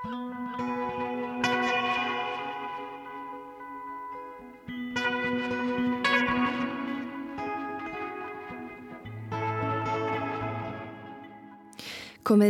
[0.00, 0.14] Komiði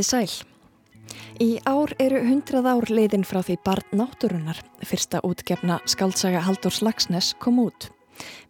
[0.07, 0.31] sæl.
[1.43, 7.33] Í ár eru hundrað ár leiðin frá því barn náttúrunar, fyrsta útgefna skaldsaga Halldórs Lagsnes
[7.43, 7.91] kom út.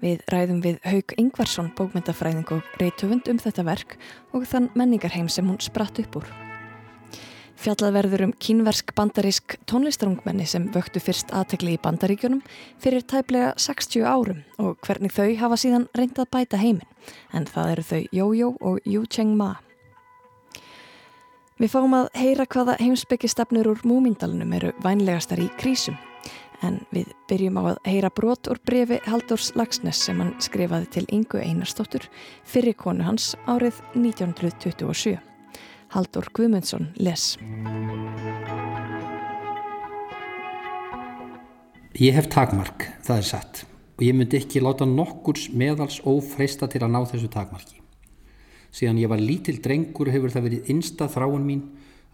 [0.04, 3.96] Við ræðum við Haug Ingvarsson, bókmyndafræðing og reytöfund um þetta verk
[4.36, 6.49] og þann menningarheim sem hún spratt upp úr.
[7.60, 12.40] Fjallað verður um kínversk bandarísk tónlistarungmenni sem vöktu fyrst aðtegli í bandaríkjunum
[12.80, 16.88] fyrir tæplega 60 árum og hvernig þau hafa síðan reyndað bæta heiminn,
[17.36, 19.50] en það eru þau Jójó og Yu Cheng Ma.
[21.60, 26.00] Við fáum að heyra hvaða heimsbyggjastefnur úr múmindalunum eru vænlegastar í krísum
[26.64, 31.08] en við byrjum á að heyra brot úr brefi Halldórs Lagsnes sem hann skrifaði til
[31.12, 32.08] Ingu Einarstóttur
[32.48, 35.29] fyrir konu hans árið 1927.
[35.90, 37.34] Halldór Guðmundsson les.
[42.00, 43.66] Ég hef takmark, það er satt
[44.00, 47.80] og ég myndi ekki láta nokkurs meðals ófreista til að ná þessu takmarki
[48.74, 51.62] síðan ég var lítil drengur hefur það verið innsta þráin mín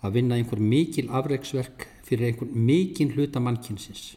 [0.05, 4.15] að vinna einhver mikil afreiksverk fyrir einhver mikil hluta mannkynsins.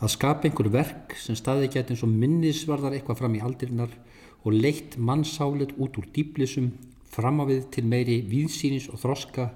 [0.00, 3.92] Að skapa einhver verk sem staði gett eins og minnisvarðar eitthvað fram í aldrinnar
[4.40, 6.70] og leitt mannsálið út úr dýblisum
[7.10, 9.50] fram á við til meiri víðsýnis og þroska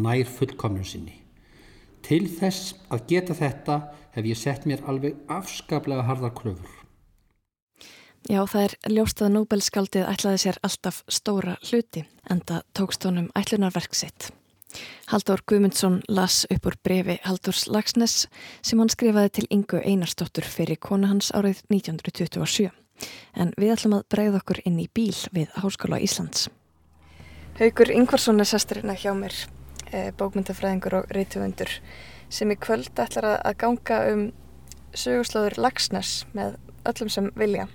[0.00, 1.16] nær fullkomnum sinni.
[2.04, 3.80] Til þess að geta þetta
[4.14, 6.76] hef ég sett mér alveg afskaplega harðar kröfur.
[8.28, 13.30] Já, það er ljóst að Nobelskaldið ætlaði sér alltaf stóra hluti en það tókst honum
[13.38, 14.28] ætlunarverk sitt.
[15.10, 18.28] Haldur Guðmundsson las upp úr brefi Haldurs Lagsnes
[18.62, 22.70] sem hann skrifaði til Ingu Einarstóttur fyrir kona hans árið 1927.
[23.34, 26.50] En við ætlum að bregða okkur inn í bíl við Háskóla Íslands.
[27.60, 29.34] Haugur Ingvarsson er sesturinn að hjá mér,
[29.92, 31.68] eh, bókmyndafræðingur og reytuvendur
[32.32, 34.22] sem í kvöld ætlar að ganga um
[34.96, 36.54] sögurslóður Lagsnes með
[36.88, 37.66] öllum sem vilja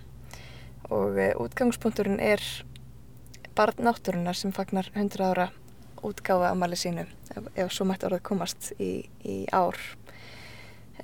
[0.90, 2.42] og eh, útgangspunkturinn er
[3.54, 5.52] barn náttúrunar sem fagnar 100 ára
[6.02, 7.06] útgáfa amali sínu
[7.36, 9.78] ef, ef svo mætti orðið komast í, í ár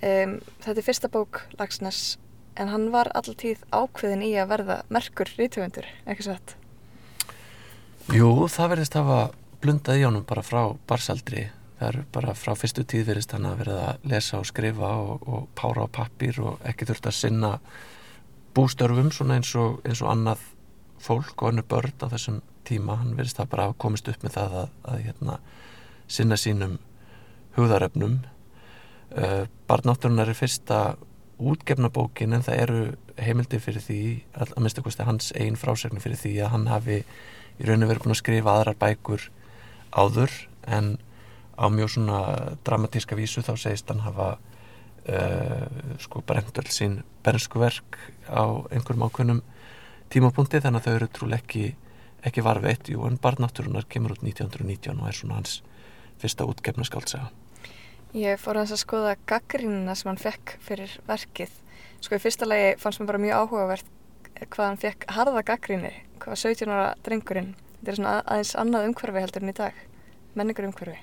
[0.01, 2.17] um, þetta er fyrsta bók Lagsnes
[2.57, 6.57] en hann var alltíð ákveðin í að verða merkur rítuvendur, ekki satt?
[8.09, 11.45] Jú, það verðist að hafa blundað í honum bara frá barsaldri
[11.81, 15.23] það er bara frá fyrstu tíð verðist hann að verða að lesa og skrifa og,
[15.25, 17.51] og pára á pappir og ekki þurft að sinna
[18.57, 20.44] bústörfum svona eins og, eins og annað
[21.01, 23.00] fólk og önnu börn á þessum tíma.
[23.01, 25.38] Hann verðist það bara að komist upp með það að, að hérna,
[26.12, 26.78] sinna sínum
[27.57, 28.19] hugðaröfnum
[29.18, 30.81] uh, Barnátturinnar er fyrsta
[31.41, 32.81] útgefna bókin en það eru
[33.18, 34.01] heimildi fyrir því
[34.35, 37.01] að, að mista kosti hans einn frásögnu fyrir því að hann hafi
[37.59, 39.28] í rauninu verið búin að skrifa aðrar bækur
[39.91, 40.35] áður
[40.67, 40.95] en
[41.57, 42.19] á mjög svona
[42.66, 45.66] dramatíska vísu þá segist hann hafa uh,
[46.01, 48.00] sko brent öll sín bernskuverk
[48.31, 49.44] á einhverjum ákveðnum
[50.12, 51.67] tímapunkti þannig að þau eru trúlega ekki,
[52.28, 55.62] ekki varveitt jú en barnátturunar kemur út 1919 og er svona hans
[56.22, 57.31] fyrsta útgefna skáltsaga
[58.12, 61.51] Ég fór að skoða gaggrínuna sem hann fekk fyrir verkið.
[62.03, 63.91] Sko í fyrsta lagi fannst mér bara mjög áhugavert
[64.50, 68.90] hvað hann fekk harða gaggríni hvað var 17 ára drengurinn þetta er svona aðeins annað
[68.90, 69.88] umhverfi heldur en í dag
[70.35, 71.00] menningur umhverfi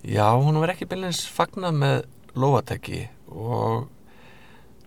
[0.00, 1.96] Já, hún var ekki byrjins fagnað með
[2.32, 3.90] lóatæki og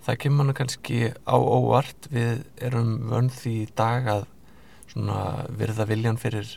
[0.04, 2.08] það kemur hann kannski á óvart.
[2.10, 4.26] Við erum vönd því í dag að
[5.54, 6.56] virða viljan fyrir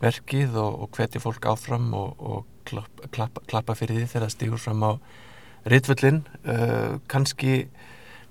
[0.00, 4.34] verkið og, og hvetja fólk áfram og, og klapp, klapp, klappa fyrir því þegar það
[4.34, 4.92] stýgur fram á
[5.68, 7.66] ritvöllin uh, kannski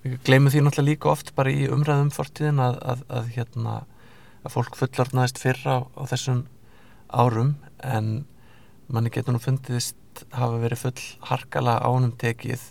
[0.03, 3.75] við gleymum því náttúrulega líka oft bara í umræðum fortíðin að, að, að, hérna,
[4.43, 6.43] að fólk fullornaðist fyrra á, á þessum
[7.09, 8.11] árum en
[8.89, 9.97] manni getur nú fundist
[10.35, 12.61] hafa verið full harkala ánum tekið.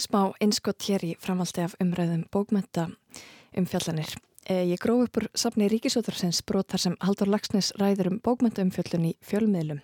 [0.00, 2.88] Smá einskott hér í framaldi af umræðum bókmynda
[3.56, 4.14] um fjallanir.
[4.50, 9.82] Ég gróf upp úr safni Ríkisótarsins brotar sem Haldur Lagsnes ræður um bókmyndaumfjöllun í fjölmiðlum.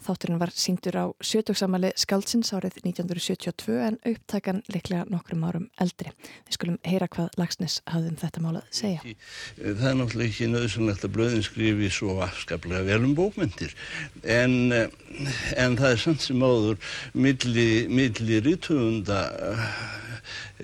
[0.00, 6.12] Þátturinn var síndur á sjötugsamali Skaldsins árið 1972 en upptækan liklega nokkrum árum eldri.
[6.48, 9.14] Við skulum heyra hvað Lagsnes hafði um þetta mál að segja.
[9.58, 13.76] Það er náttúrulega ekki nöðsynlegt að blöðin skrifi svo afskaplega vel um bókmyndir
[14.24, 16.80] en, en það er samt sem áður
[17.12, 19.20] milli, milli rítuðunda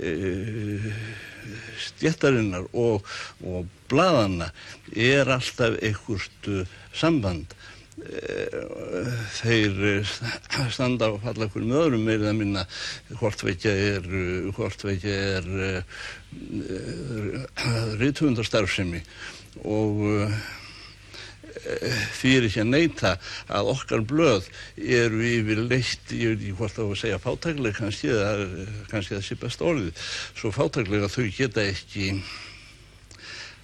[0.00, 0.90] uh,
[1.86, 3.04] stjættarinnar og,
[3.44, 4.48] og bladanna
[4.96, 6.64] er alltaf einhvert uh,
[6.96, 7.52] samband
[7.96, 10.16] þeir uh,
[10.72, 12.66] standa á falla okkur með öðrum meirið að minna
[13.16, 14.10] hvort veikja er
[14.56, 15.48] hvort veikja er
[18.02, 19.00] rítumundarstarfsemi
[19.64, 20.04] og
[22.16, 23.12] fyrir ekki að neyta
[23.48, 28.42] að okkar blöð eru yfir leitt, ég veit ekki hvort að segja fátæklega kannski, það
[28.44, 30.04] er kannski sé best orðið,
[30.36, 32.12] svo fátæklega þau geta ekki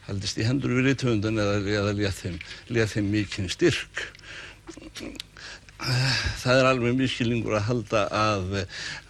[0.06, 4.06] haldist í hendur við ríttöfundan eða, eða létt þeim, mikinn styrk.
[5.82, 8.52] Það er alveg miskilningur að halda að,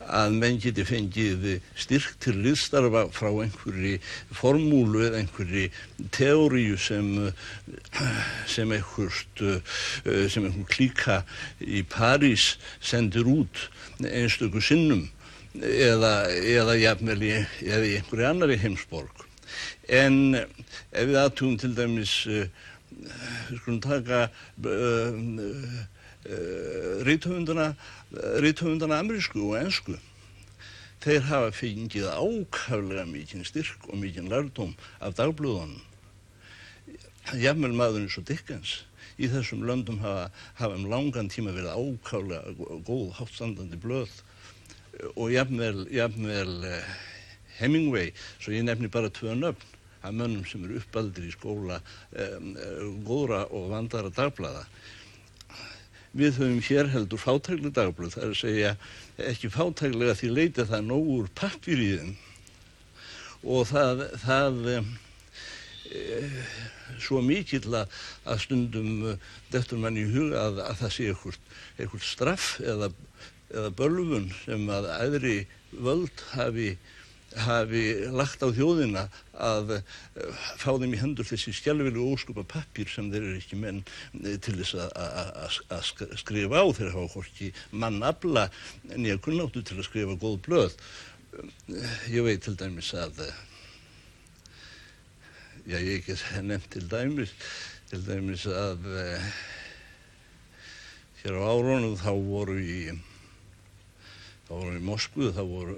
[0.09, 1.43] að menn geti fengið
[1.77, 3.99] styrk til liðstarfa frá einhverji
[4.33, 5.67] formúlu eða einhverji
[6.17, 7.11] teóriu sem,
[8.49, 9.45] sem einhverst
[10.33, 11.19] sem einhver klíka
[11.61, 13.67] í París sendir út
[14.01, 15.05] einstöku sinnum
[15.61, 19.27] eða, eða jafnvel eða í einhverju annari heimsborg
[19.89, 24.29] en ef við aðtugum til dæmis við skulum taka
[26.23, 29.97] Eh, ríthöfundana amerísku og ennsku
[31.03, 35.81] þeir hafa fengið ákaflega mikinn styrk og mikinn lærdóm af dagblöðunum.
[37.43, 38.85] Jafnvel maðurinn svo Dickens.
[39.19, 40.29] Í þessum löndum hafa,
[40.61, 44.15] hafa um langan tíma verið ákaflega góð háttstandandi blöð.
[45.19, 46.95] Og jafnvel, jafnvel eh,
[47.63, 51.79] Hemingway, svo ég nefni bara tvö nöfn af mönnum sem eru uppaldir í skóla
[52.19, 52.57] um,
[53.07, 54.67] góðra og vandara dagblæða
[56.13, 58.73] Við höfum hér heldur fátækli dagblöð, það er að segja
[59.31, 62.11] ekki fátæklega því leita það nógur pappir í þeim
[63.55, 66.03] og það, það e,
[67.01, 68.91] svo mikill að stundum
[69.55, 72.91] deftur mann í huga að, að það sé eitthvað straff eða,
[73.49, 75.37] eða bölvun sem að aðri
[75.73, 76.75] völd hafi
[77.41, 77.83] hafi
[78.13, 83.29] lagt á þjóðina að eh, fá þeim í hendur þessi skjálfileg óskupa pappir sem þeir
[83.29, 83.81] eru ekki menn
[84.23, 88.49] eh, til þess að skrifa á þeir hafa hvorki mannabla
[88.93, 90.77] nýja kunnáttu til að skrifa góð blöð.
[91.73, 93.25] Eh, ég veit til dæmis að
[95.69, 97.33] já ég ekki nefnt til dæmis
[97.93, 98.89] til dæmis að
[101.23, 102.79] hér á árónu þá voru í
[104.53, 105.75] þá vorum við í Moskvu þá, voru,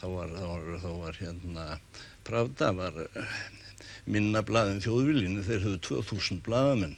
[0.00, 1.66] þá, var, þá, var, þá var hérna
[2.26, 3.36] Pravda var eh,
[4.10, 6.96] minna blaðin þjóðviljinu þeir höfðu 2000 blaðamenn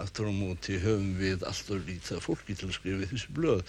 [0.00, 3.60] aftur á móti höfum við alltaf lítið fólki til að skrifa þessi blöð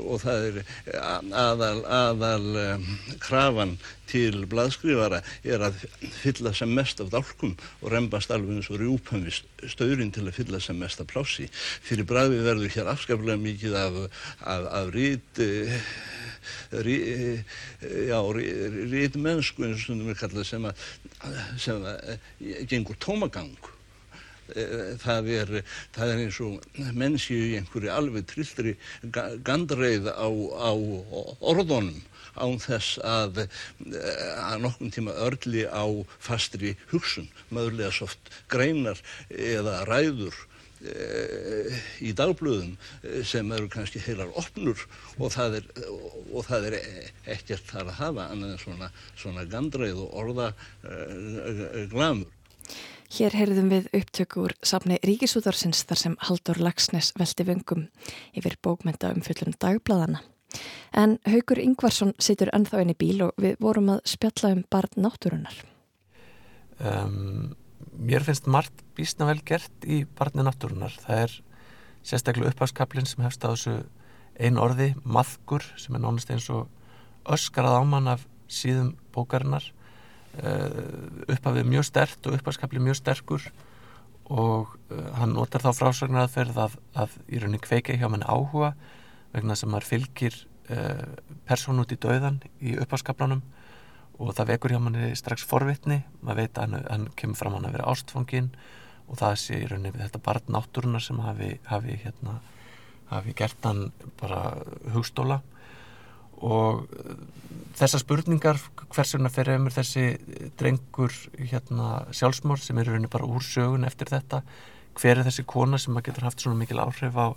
[0.00, 0.60] og það er
[1.00, 2.86] aðal, aðal um,
[3.22, 3.76] krafan
[4.10, 5.84] til blaðskrifara er að
[6.20, 10.36] fylla sem mest af dálkum og reymbast alveg eins og rjúpum við staurin til að
[10.40, 11.46] fylla sem mest af plási.
[11.86, 14.00] Fyrir bræði verður hér afskaplega mikið af,
[14.40, 15.42] af, af rít
[16.86, 16.96] rí,
[18.10, 18.46] já, rí,
[18.90, 20.70] rít mennsku eins og stundum við kalla sem
[21.60, 23.79] sem að gengur tómagang Eh,
[25.04, 25.56] það er,
[25.96, 28.76] það er eins og menn séu í einhverju alveg trillri
[29.46, 30.72] gandreið á, á
[31.40, 32.00] orðunum
[32.38, 35.84] án þess að, eh, að nokkun tíma örli á
[36.22, 39.00] fastri hugsun, möðulega soft greinar
[39.30, 40.36] eða ræður
[40.80, 42.76] e, í dagblöðum
[43.26, 44.86] sem eru kannski heilar opnur
[45.18, 45.70] og það er,
[46.32, 46.78] og það er
[47.36, 50.52] ekkert þar að hafa annað en svona, svona gandreið og orða
[50.84, 52.39] e, glamur.
[53.10, 57.88] Hér heyrðum við upptökur safni Ríkisúðarsins þar sem Haldur Lagsnes veldi vöngum
[58.38, 60.20] yfir bókmynda um fullum dagbladana.
[60.94, 64.94] En Haugur Ingvarsson situr ennþá inn í bíl og við vorum að spjalla um barn
[65.02, 65.56] náttúrunar.
[66.78, 67.56] Um,
[67.98, 70.94] mér finnst margt bísna vel gert í barni náttúrunar.
[71.02, 71.36] Það er
[72.06, 73.76] sérstaklega uppháskaplinn sem hefst á þessu
[74.38, 76.70] einu orði, maðgur, sem er nánast eins og
[77.26, 79.66] öskarað ámann af síðum bókarinnar
[80.38, 83.48] Eh, upphafið mjög stert og upphafskapli mjög sterkur
[84.30, 88.68] og uh, hann notar þá frásögnar aðferð að, að í rauninni kveika hjá manni áhuga
[89.32, 90.36] vegna sem maður fylgir
[90.70, 91.02] uh,
[91.50, 93.42] persón út í dauðan í upphafskaplanum
[94.22, 96.04] og það vekur hjá manni strax forvitni.
[96.22, 98.52] Maður veit að hann, hann kemur fram hann að vera ástfangin
[99.10, 102.38] og það sé í rauninni þetta barn náttúrunar sem hafi, hafi, hérna,
[103.10, 103.88] hafi gert hann
[104.22, 104.44] bara
[104.94, 105.40] hugstóla
[106.40, 107.14] og eh,
[107.78, 110.04] þessar spurningar hversuna fer eftir þessi
[110.58, 114.42] drengur hérna, sjálfsmór sem eru bara úr sögun eftir þetta?
[114.98, 117.32] Hver er þessi kona sem getur haft svona mikil áhrif á,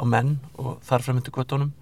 [0.00, 1.74] á menn og þar fremyndu göttunum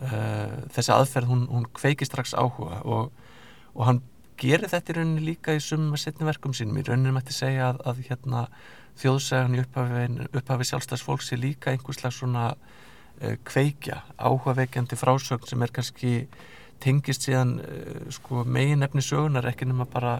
[0.00, 3.10] eh, þessi aðferð hún, hún kveiki strax áhuga og,
[3.74, 4.02] og hann
[4.38, 6.78] gerir þetta í rauninni líka í summa setni verkum sínum.
[6.78, 8.44] Í rauninni mætti segja að, að hérna,
[9.00, 12.77] þjóðsæðan í upphafi, upphafi sjálfstæðsfólks er líka einhverslega svona Eh,
[13.48, 16.12] kveikja áhugaveikjandi frásögn sem er kannski
[16.82, 20.18] tengist síðan eh, sko, megin efni sögunar ekki nema bara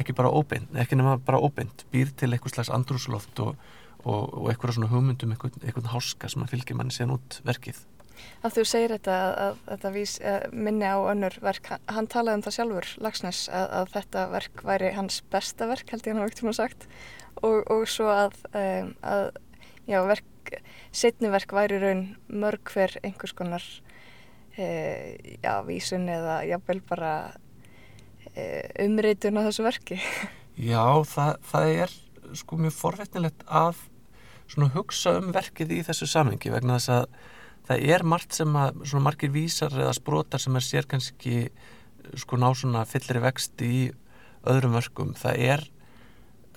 [0.00, 3.54] ekki bara óbeint, ekki nema bara óbeint býr til eitthvað slags andrúsloft og,
[4.02, 7.84] og, og eitthvað svona hugmyndum eitthvað, eitthvað háska sem að fylgja manni síðan út verkið.
[8.46, 9.14] Að þú segir þetta
[9.44, 13.66] að þetta vís, eh, minni á önnur verk, hann talaði um það sjálfur Lagsnes að,
[13.78, 16.86] að þetta verk væri hans besta verk held ég hann á ekkert um að sagt
[17.42, 19.24] og, og svo að, að
[19.90, 20.26] já, verk,
[20.94, 25.08] setniverk væri raun mörg hver einhvers konar uh,
[25.42, 27.14] já, vísun eða jábel bara
[28.34, 30.00] uh, umreitun á þessu verki
[30.54, 31.94] Já, það, það er
[32.38, 33.80] sko mjög forvetnilegt að
[34.50, 37.06] svona hugsa um verkið í þessu samengi vegna þess að
[37.68, 41.48] það er margt sem að svona margir vísar eða sprótar sem er sér kannski
[42.20, 43.76] sko ná svona fyllri vext í
[44.44, 45.14] öðrum verkum.
[45.16, 45.64] Það er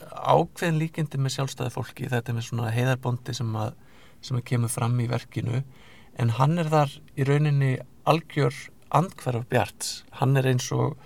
[0.06, 3.76] ákveðin líkindi með sjálfstæði fólki, þetta er með svona heiðarbondi sem að,
[4.22, 5.62] sem að kemur fram í verkinu.
[6.18, 7.76] En hann er þar í rauninni
[8.10, 8.56] algjör
[8.96, 10.02] andkverf Bjarts.
[10.20, 10.98] Hann er eins og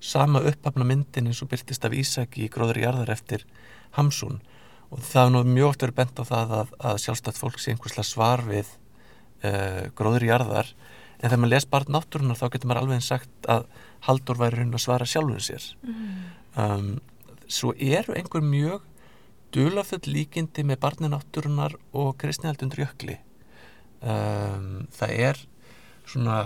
[0.00, 3.46] sama upphafna myndin eins og byrtist af Ísaki í gróður í jarðar eftir
[3.96, 4.40] Hamsun.
[4.94, 7.72] Og það er nú mjög oft verið bent á það að, að sjálfstætt fólk sé
[7.72, 8.70] einhverslega svar við
[9.42, 10.70] uh, gróður í jarðar.
[11.16, 13.66] En þegar maður les bara náttúrunar þá getur maður alveg sagt að
[14.06, 15.64] Haldur væri raun að svara sjálfum sér.
[15.82, 16.16] Mm.
[16.62, 16.90] um,
[17.48, 18.84] svo eru einhver mjög
[19.54, 23.16] dulafull líkindi með barni náttúrunar og kristnihaldundur jökli
[24.02, 25.42] um, það er
[26.06, 26.38] svona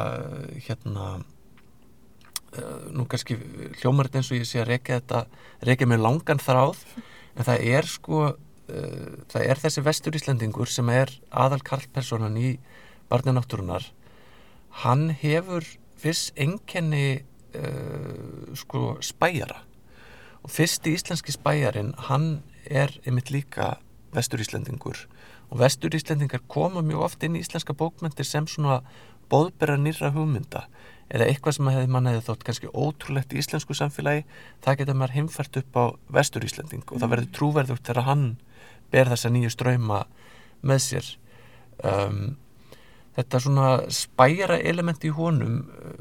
[0.67, 3.39] hérna uh, nú kannski
[3.81, 5.25] hljómar þetta eins og ég sé að reyka þetta
[5.69, 10.93] reyka með langan þráð en það er sko uh, það er þessi vestur Íslandingur sem
[10.95, 12.55] er aðal karlpersonan í
[13.11, 13.89] barni náttúrunar
[14.85, 15.67] hann hefur
[16.01, 17.25] fyrst enkenni
[17.57, 19.65] uh, sko spæjara
[20.45, 23.77] og fyrst í íslenski spæjarin hann er einmitt líka
[24.15, 25.07] vestur Íslandingur
[25.51, 28.81] og vestur Íslandingar koma mjög oft inn í íslenska bókmyndir sem svona
[29.31, 30.67] bóðbera nýra hugmynda.
[31.11, 34.23] Eða eitthvað sem hefði mann hefði þótt kannski ótrúlegt í íslensku samfélagi
[34.63, 35.85] það geta maður heimfært upp á
[36.19, 37.15] vestur Íslanding og það mm.
[37.15, 38.29] verður trúverðugt þegar hann
[38.95, 40.05] ber þessa nýju ströyma
[40.67, 41.11] með sér.
[41.83, 42.37] Um,
[43.19, 45.97] þetta svona spæjara element í honum uh,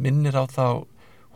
[0.00, 0.64] minnir á þá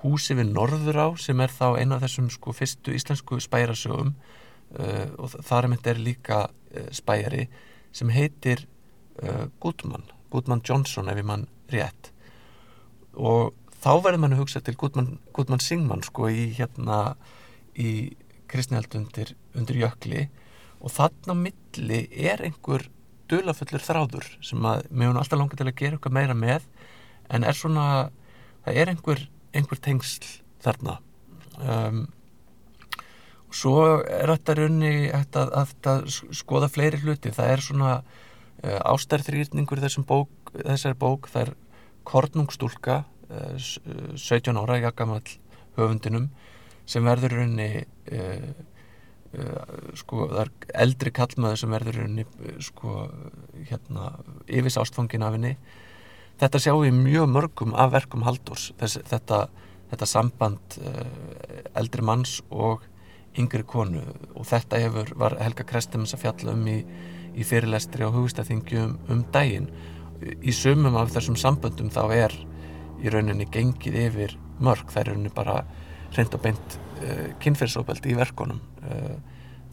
[0.05, 5.09] húsi við Norður á sem er þá eina af þessum sko fyrstu íslensku spæjarasögum uh,
[5.19, 7.49] og þar er myndið líka uh, spæjari
[7.95, 8.67] sem heitir
[9.23, 12.11] uh, Gudmann, Gudmann Johnson ef ég mann rétt.
[13.15, 17.17] Og þá verður mann að hugsa til Gudmann, Gudmann Singmann sko í hérna
[17.75, 18.15] í
[18.51, 20.29] kristnihald undir, undir jökli.
[20.85, 22.89] Og þarna milli er einhver
[23.31, 26.67] dulafullur þráður sem að mér hún alltaf langar til að gera eitthvað meira með
[27.33, 27.87] en er svona,
[28.67, 29.23] það er einhver,
[29.55, 30.27] einhver tengsl
[30.65, 30.99] þarna.
[31.63, 32.05] Um,
[33.49, 38.81] og svo er þetta raunni að, að, að skoða fleiri hluti, það er svona uh,
[38.91, 41.55] ástærþrýrningur bók, þessari bók, það er
[42.05, 45.25] Kornungstúlka 17 uh, ára, jakkamall
[45.79, 46.29] höfundinum
[46.87, 47.69] sem verður raunni
[48.13, 48.51] uh,
[49.39, 50.53] uh, sko, það er
[50.85, 52.27] eldri kallmaður sem verður raunni
[52.63, 53.07] sko,
[53.71, 54.11] hérna,
[54.51, 55.55] yfis ástfangin af henni
[56.41, 59.47] þetta sjáum við mjög mörgum af verkum Haldurs Þess, þetta,
[59.93, 60.79] þetta samband
[61.79, 62.83] eldri manns og
[63.39, 64.03] yngri konu.
[64.39, 66.79] Og þetta hefur, var Helga Krestims að fjalla um í,
[67.35, 69.71] í fyrirlestri á hugstæðingjum um daginn.
[70.23, 72.37] Í sumum af þessum samböndum þá er
[73.03, 75.59] í rauninni gengið yfir mörg, það er rauninni bara
[76.15, 79.17] reynd og beint uh, kynferðsópeld í verkonum uh,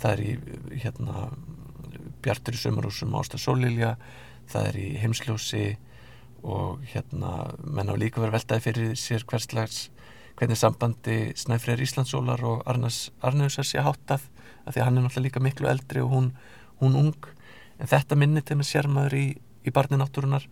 [0.02, 1.30] það er í hérna
[2.22, 3.96] Bjartur í sömurúsum Ásta Sólilja
[4.50, 5.66] það er í heimsljósi
[6.44, 9.90] og hérna menn á líka verið veltaði fyrir sér hverslags
[10.40, 14.26] hvernig sambandi Snæfriðar Íslandsólar og Arnas Arnausar sé háttað
[14.66, 16.34] af því að hann er náttúrulega líka miklu eldri og hún,
[16.82, 17.30] hún ung.
[17.82, 19.26] En þetta minnir til með sérmaður í
[19.66, 20.46] í barni náttúrunar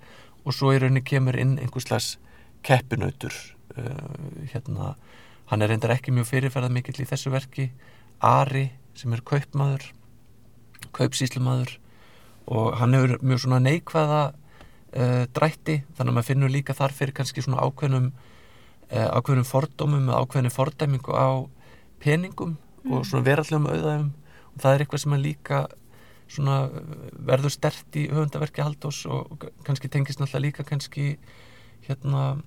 [0.46, 2.18] og svo í rauninni kemur inn einhverslas
[2.66, 3.34] keppinautur
[3.78, 4.94] uh, hérna,
[5.50, 7.70] hann er reyndar ekki mjög fyrirferðað mikill í þessu verki.
[8.20, 9.90] Ari sem er kaupmaður
[10.96, 11.78] kaupsíslumadur
[12.50, 14.22] og hann hefur mjög svona neikvæða
[14.96, 20.10] uh, drætti þannig að maður finnur líka þar fyrir kannski svona ákveðnum uh, ákveðnum fordómum
[20.10, 21.30] eða ákveðnum fordæmingu á
[22.04, 22.94] peningum mm.
[22.94, 24.10] og svona verallegum auðæfum.
[24.56, 25.60] Og það er eitthvað sem er líka
[26.30, 26.58] svona
[27.26, 31.16] verður stert í höfundaverki Haldós og kannski tengist náttúrulega líka kannski
[31.88, 32.38] hérna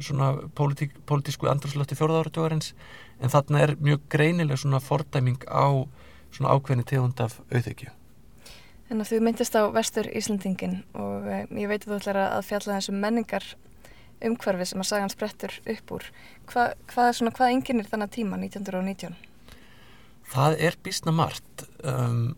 [0.00, 2.72] svona politík, politísku andrúrslöfti fjórðáratjóðarins
[3.20, 5.84] en þarna er mjög greinileg svona fordæming á
[6.32, 7.40] svona ákveðni tegund af
[8.92, 9.08] auðvekju.
[9.08, 12.78] En þú myndist á vestur Íslandingin og eh, ég veit að þú ætlar að fjalla
[12.78, 13.48] þessum menningar
[14.22, 16.06] umhverfi sem að sagan sprettur upp úr.
[16.46, 19.16] Hva, hvað, svona, hvað enginn er þannig tíma 1919?
[20.32, 21.66] Það er bísna margt.
[21.84, 22.36] Um,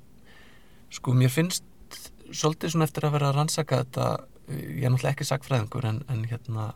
[0.95, 1.65] Sko mér finnst
[2.31, 4.05] svolítið svona eftir að vera að rannsaka þetta
[4.55, 6.69] ég er náttúrulega ekki sagfræðingur en, en hérna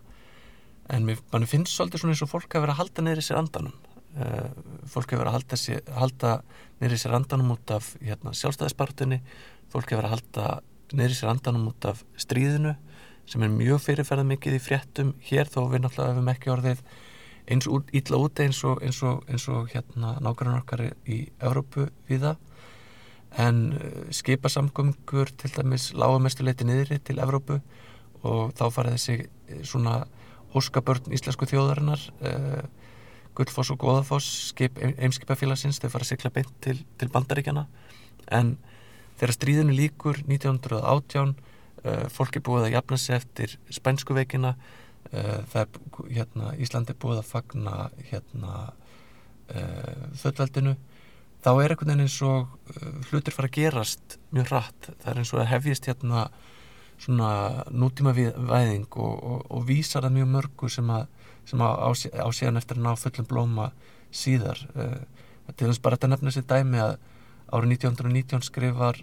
[0.91, 3.77] en mér finnst svolítið svona eins og fólk að vera að halda neyri sér andanum
[4.19, 4.49] uh,
[4.91, 6.33] fólk að vera að halda, sér, halda
[6.81, 9.21] neyri sér andanum út af hérna, sjálfstæðispartunni
[9.73, 10.47] fólk vera að halda
[10.97, 12.77] neyri sér andanum út af stríðinu
[13.29, 15.13] sem er mjög fyrirferðað mikið í fréttum.
[15.29, 16.83] Hér þó við náttúrulega hefum ekki orðið
[17.49, 21.89] eins út, illa úti eins og, eins og, eins og hérna nákvæmlega okkar í Evrópu
[22.09, 22.37] viða
[23.37, 27.61] en uh, skipasamgöngur til dæmis lága mestuleiti niðri til Evrópu
[28.27, 30.01] og þá fara þessi eh, svona
[30.57, 32.65] óskabörn íslensku þjóðarinnar uh,
[33.39, 37.69] Guldfoss og Góðafoss skip eimskipafélagsins, þau fara að sykla beint til, til bandaríkjana
[38.35, 38.57] en
[39.19, 44.57] þegar stríðinu líkur 1918 uh, fólk er búið að jafna sig eftir spænsku veikina.
[45.09, 45.71] Uh, er
[46.11, 47.77] hérna, Íslandi búið að fagna
[48.11, 50.75] hérna uh, þöllveldinu
[51.45, 54.91] þá er einhvern veginn eins og uh, hlutir fara að gerast mjög hratt.
[54.91, 56.29] Það er eins og að hefjist hérna
[56.99, 61.07] nútíma væðing og, og, og vísar það mjög mörgu sem að
[61.49, 63.71] sem á, á, á síðan eftir að ná fullum blóma
[64.13, 65.01] síðar uh,
[65.57, 66.99] til þess bara þetta nefna sér dæmi að
[67.49, 69.01] árið 1919 skrifar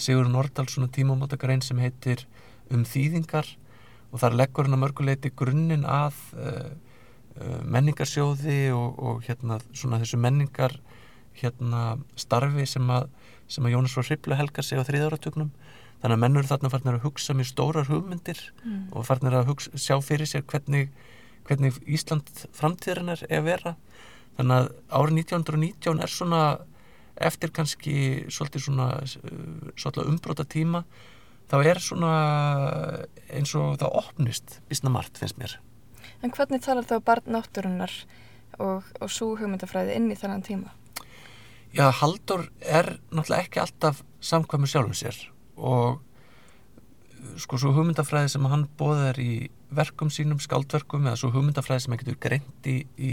[0.00, 2.22] Sigur Nordal svona tímamótagrein sem heitir
[2.70, 3.48] um þýðingar
[4.10, 6.70] og þar leggur hann að mörguleiti grunninn að uh,
[7.66, 10.74] menningarsjóði og, og hérna svona þessu menningar
[11.40, 13.08] hérna starfi sem að,
[13.50, 15.52] sem að Jónas frá Hribla helgar sig á þriðáratögnum
[16.00, 18.82] þannig að mennur þarna farnir að hugsa mjög stórar hugmyndir mm.
[18.96, 20.90] og farnir að hugsa, sjá fyrir sér hvernig
[21.50, 23.76] hvernig Ísland framtíðarinnar er að vera
[24.38, 26.42] þannig að árið 1919 er svona
[27.20, 27.94] eftir kannski
[28.32, 28.90] svolítið svona
[29.76, 30.84] svolítið umbróta tíma
[31.50, 32.12] þá er svona
[33.28, 35.58] eins og það opnist bísna margt finnst mér
[36.20, 37.92] En hvernig talar það á barnátturinnar
[38.60, 40.74] og, og svo hugmyndafræði inn í þennan tíma?
[41.72, 45.16] Já, Haldur er náttúrulega ekki alltaf samkvæmur sjálfum sér
[45.56, 46.00] og
[47.40, 52.02] sko svo hugmyndafræði sem hann bóðar í verkum sínum, skáldverkum eða svo hugmyndafræði sem hann
[52.02, 53.12] getur greint í, í,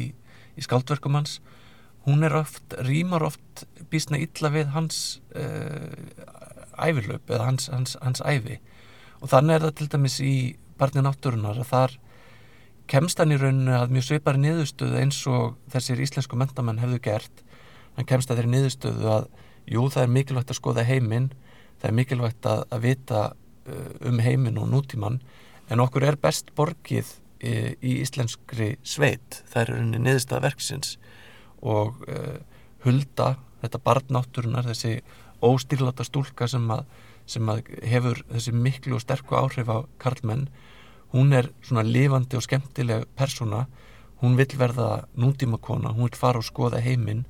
[0.58, 1.40] í skáldverkum hans
[2.08, 5.92] hún er oft, rýmar oft bísna illa við hans uh,
[6.80, 8.62] ævilöp eða hans, hans, hans ævi.
[9.20, 10.36] Og þannig er það til dæmis í
[10.80, 11.98] barni náttúrunar að þar
[12.88, 17.44] kemst hann í rauninu að mjög sveipari niðurstöðu eins og þessir íslensku mentamenn hefðu gert.
[17.98, 19.28] Hann kemst að þeirri niðurstöðu að
[19.68, 21.32] jú það er mikilvægt að skoða heiminn
[21.82, 23.24] það er mikilvægt að, að vita
[24.08, 25.20] um heiminn og nútímann
[25.70, 27.10] en okkur er best borgið
[27.42, 29.42] í, í íslenskri sveit.
[29.52, 30.96] Það er unni niðurstað verksins.
[31.62, 32.38] Og uh,
[32.86, 35.02] hulda þetta barnátturunar, þessi
[35.44, 36.86] óstýrláta stúlka sem að,
[37.30, 40.48] sem að hefur þessi miklu og sterku áhrif á karlmenn,
[41.14, 43.66] hún er svona lifandi og skemmtileg persóna.
[44.22, 47.26] Hún vil verða nútímakona hún vil fara og skoða heiminn.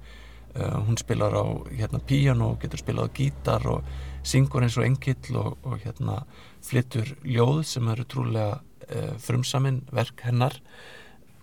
[0.58, 3.84] Uh, hún spilar á hérna, piano getur spilað á gítar og
[4.28, 6.22] syngur eins og engill og, og hérna
[6.68, 10.60] flyttur ljóð sem eru trúlega uh, frumsaminn verk hennar.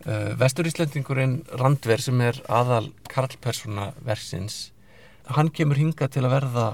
[0.05, 4.75] Uh, Vesturíslendingurinn Randver sem er aðal karlpersona versins
[5.33, 6.67] hann kemur hinga til að verða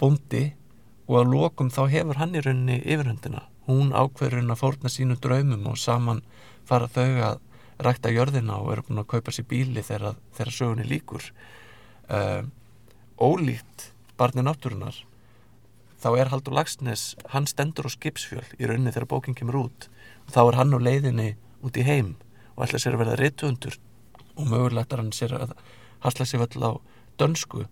[0.00, 0.42] bóndi
[1.06, 5.68] og að lokum þá hefur hann í rauninni yfirhundina hún ákverður að fórna sínu draumum
[5.70, 6.22] og saman
[6.66, 7.40] fara þau að
[7.82, 11.28] rækta jörðina og eru búin að kaupa sér bíli þegar, þegar sögunni líkur
[12.10, 12.42] uh,
[13.18, 14.98] ólíkt barni náttúrunar
[16.02, 19.88] þá er Haldur Lagsnes, hann stendur á skipsfjöl í rauninni þegar bókinn kemur út.
[20.26, 21.28] Og þá er hann á leiðinni
[21.62, 22.16] út í heim
[22.56, 23.78] og ætla sér að verða reytuundur
[24.36, 25.54] og mögulegt er hann sér að
[26.02, 26.72] hasla sér völl á
[27.22, 27.66] dönsku.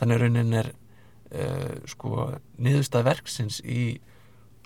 [0.00, 3.98] Þannig rauninni er uh, sko niðurstað verksins í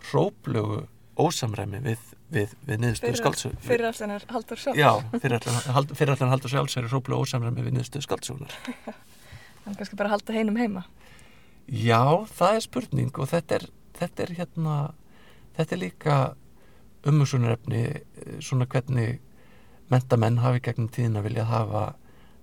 [0.09, 0.85] hróplögu
[1.18, 4.78] ósamræmi við, við, við niðurstöðu skáldsögn Fyrir allan haldur sjálfs.
[4.78, 10.37] Já, fyrir allan haldur sjálfs er hróplögu ósamræmi við niðurstöðu skáldsögnar Þannig kannski bara halda
[10.37, 10.85] heinum heima
[11.68, 13.64] Já, það er spurning og þetta er,
[13.98, 14.76] þetta er hérna
[15.59, 16.18] þetta er líka
[17.09, 17.83] umhersunarefni
[18.44, 19.18] svona hvernig
[19.92, 21.83] mentamenn hafi gegnum tíðin að vilja hafa,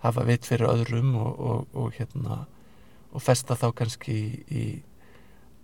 [0.04, 2.44] hafa vit fyrir öðrum og, og, og hérna
[3.16, 4.64] og festa þá kannski í, í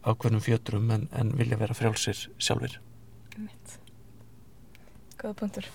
[0.08, 2.80] ákveðnum fjötrum en, en vilja vera frjálsir sjálfur
[5.21, 5.67] Góða punktur.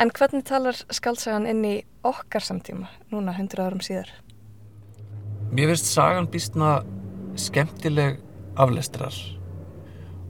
[0.00, 1.74] En hvernig talar skaldsagan inn í
[2.06, 4.08] okkar samtíma núna hundru árum síðar?
[5.52, 6.78] Mér finnst sagan býstna
[7.40, 8.20] skemmtileg
[8.56, 9.16] aflestrar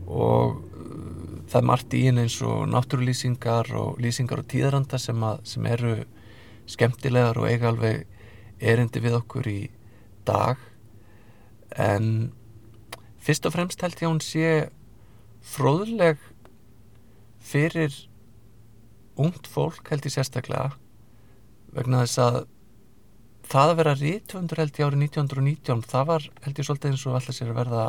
[0.07, 5.23] og uh, það er margt í henni eins og náttúrulýsingar og lýsingar og tíðaranda sem,
[5.23, 5.97] að, sem eru
[6.71, 8.07] skemmtilegar og eiga alveg
[8.59, 9.61] erindi við okkur í
[10.27, 10.59] dag.
[11.77, 12.33] En
[13.23, 14.51] fyrst og fremst held ég að hún sé
[15.47, 16.19] fróðleg
[17.47, 17.95] fyrir
[19.17, 20.73] ungt fólk held ég sérstaklega
[21.77, 22.39] vegna þess að
[23.47, 27.19] það að vera rítvöndur held ég árið 1919 það var held ég svolítið eins og
[27.19, 27.85] alltaf sér að verða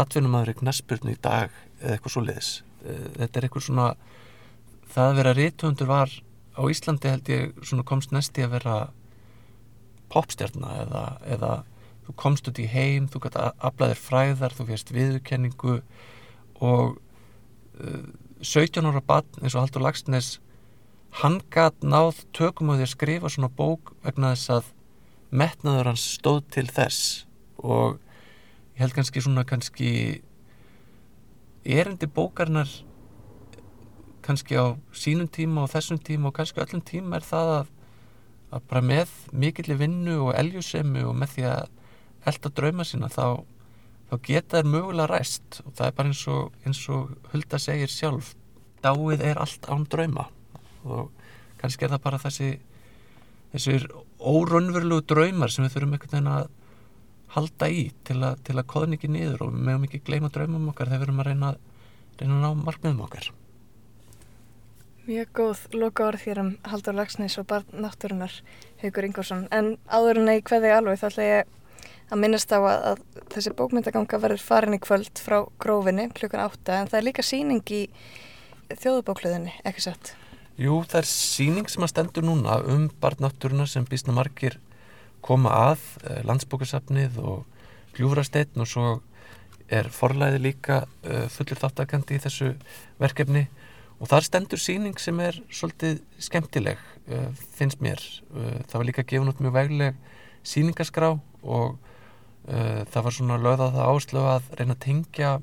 [0.00, 2.50] atvinnumæður í knæspurnu í dag eða eitthvað svo leiðis
[2.84, 3.88] eh, þetta er eitthvað svona
[4.90, 6.14] það að vera rítvöndur var
[6.58, 8.78] á Íslandi held ég komst næsti að vera
[10.10, 11.04] popstjarnar eða,
[11.36, 11.52] eða
[12.06, 15.76] þú komst út í heim, þú gæti aflæðir fræðar, þú férst viðurkenningu
[16.60, 16.96] og
[17.78, 18.06] uh,
[18.42, 20.38] 17 ára barn eins og Haldur Lagsnes
[21.18, 24.68] hann gæt náð tökum á því að skrifa svona bók vegna þess að
[25.30, 27.26] metnaður hans stóð til þess.
[27.58, 27.98] Og
[28.76, 29.90] ég held kannski svona kannski
[31.66, 32.70] erindi bókarnar
[34.24, 37.70] kannski á sínum tíma og þessum tíma og kannski öllum tíma er það að,
[38.54, 41.70] að bara með mikilli vinnu og eljusemi og með því að
[42.30, 43.42] elda drauma sína þá,
[44.10, 45.62] þá geta þær mögulega ræst.
[45.66, 48.36] Og það er bara eins og, eins og Hulda segir sjálf
[48.80, 50.30] dáið er allt án drauma
[50.84, 51.10] og
[51.60, 52.50] kannski er það bara þessi
[53.52, 53.86] þessir
[54.20, 56.48] órönnverulegu draumar sem við þurfum einhvern veginn að
[57.34, 60.70] halda í til að, til að koðna ekki niður og við meðum ekki gleyma draumum
[60.72, 61.52] okkar þegar við erum að reyna,
[62.20, 63.30] reyna að ná markmiðum okkar
[65.10, 68.34] Mjög góð loka orð þér um Haldur Lagsnes og barn náttúrunar
[68.82, 71.56] Haugur Ingvarsson en áður en að ég hverði alveg þá ætla ég
[72.10, 73.02] að minnast á að, að
[73.34, 77.74] þessi bókmyndaganga verður farin í kvöld frá grófinni klukkan átta en það er líka síning
[77.74, 77.84] í
[78.70, 80.14] þjóðubókluðinni, ekki satt?
[80.60, 84.58] Jú, það er síning sem að stendur núna um barnáttúruna sem býstna margir
[85.24, 87.46] koma að, eh, landsbókarsafnið og
[87.96, 89.00] gljúfrasteinn og svo
[89.70, 92.50] er forlæði líka eh, fullur þáttakandi í þessu
[93.00, 93.46] verkefni
[94.00, 96.76] og þar stendur síning sem er svolítið skemmtileg,
[97.08, 97.96] eh, finnst mér.
[98.68, 99.96] Það var líka gefin út mjög vegleg
[100.44, 101.78] síningaskrá og
[102.46, 105.42] það var svona löðað það áslöfu að reyna að tengja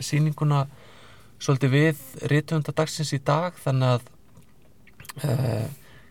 [0.00, 0.66] síninguna
[1.38, 4.17] svolítið við rítvöndadagsins í dag þannig að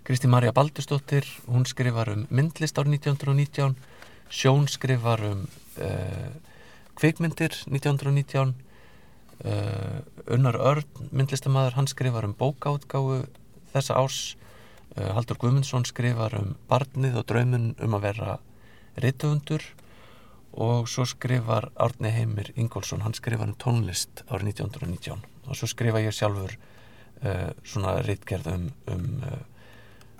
[0.08, 3.74] Kristi Marja Baldurstóttir, hún skrifar um myndlist árið 1919,
[4.32, 5.42] Sjón skrifar um
[5.84, 6.30] uh,
[6.96, 8.54] kvikmyndir 1919,
[9.44, 10.00] uh,
[10.32, 13.26] Unnar Örn, myndlistamæður, hann skrifar um bókáttgáðu
[13.74, 14.22] þessa árs,
[14.96, 18.38] uh, Haldur Guðmundsson skrifar um barnið og draumun um að vera
[18.96, 19.68] rittufundur
[20.56, 26.00] og svo skrifar Árni Heimir Ingólfsson, hann skrifar um tónlist árið 1919 og svo skrifa
[26.04, 26.56] ég sjálfur
[27.24, 29.38] uh, svona ritgerð um, um uh,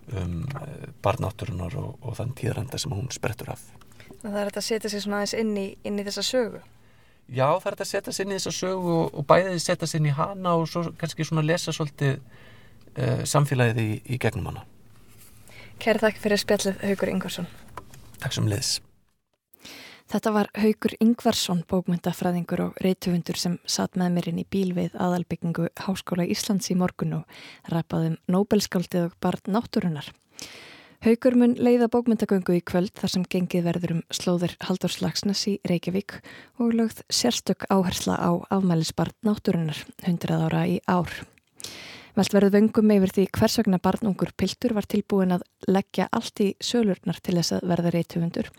[0.08, 3.66] um eh, barnátturunar og, og þann tíðranda sem hún sprettur af.
[4.22, 6.62] Það er þetta að setja sér svona aðeins inn í, inn í þessa sögu?
[7.28, 9.90] Já, það er þetta að setja sér inn í þessa sögu og, og bæðið setja
[9.90, 14.48] sér inn í hana og svo kannski svona lesa svolítið uh, samfélagið í, í gegnum
[14.54, 14.64] hana.
[15.84, 17.52] Kæri þakk fyrir spjallið Haugur Ingvarsson.
[18.24, 18.78] Takk sem liðs.
[20.08, 24.96] Þetta var Haugur Ingvarsson, bókmyndafræðingur og reytufundur sem satt með mér inn í bíl við
[24.96, 27.42] aðalbyggingu Háskóla Íslands í morgun og
[27.74, 30.08] rapaðum Nobelskáldið og barn náttúrunar.
[31.04, 36.22] Haugur mun leiða bókmyndagöngu í kvöld þar sem gengið verður um slóðir Haldórslagsnes í Reykjavík
[36.64, 41.12] og lögð sérstök áhersla á afmælisbarn náttúrunar 100 ára í ár.
[42.18, 46.48] Velt verður vöngum yfir því hvers vegna barnungur Piltur var tilbúin að leggja allt í
[46.58, 48.50] sölurnar til þess að verða reytufundur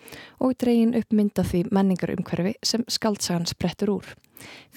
[0.46, 4.12] og dregin upp mynda því menningar umhverfi sem skaldsagan sprettur úr.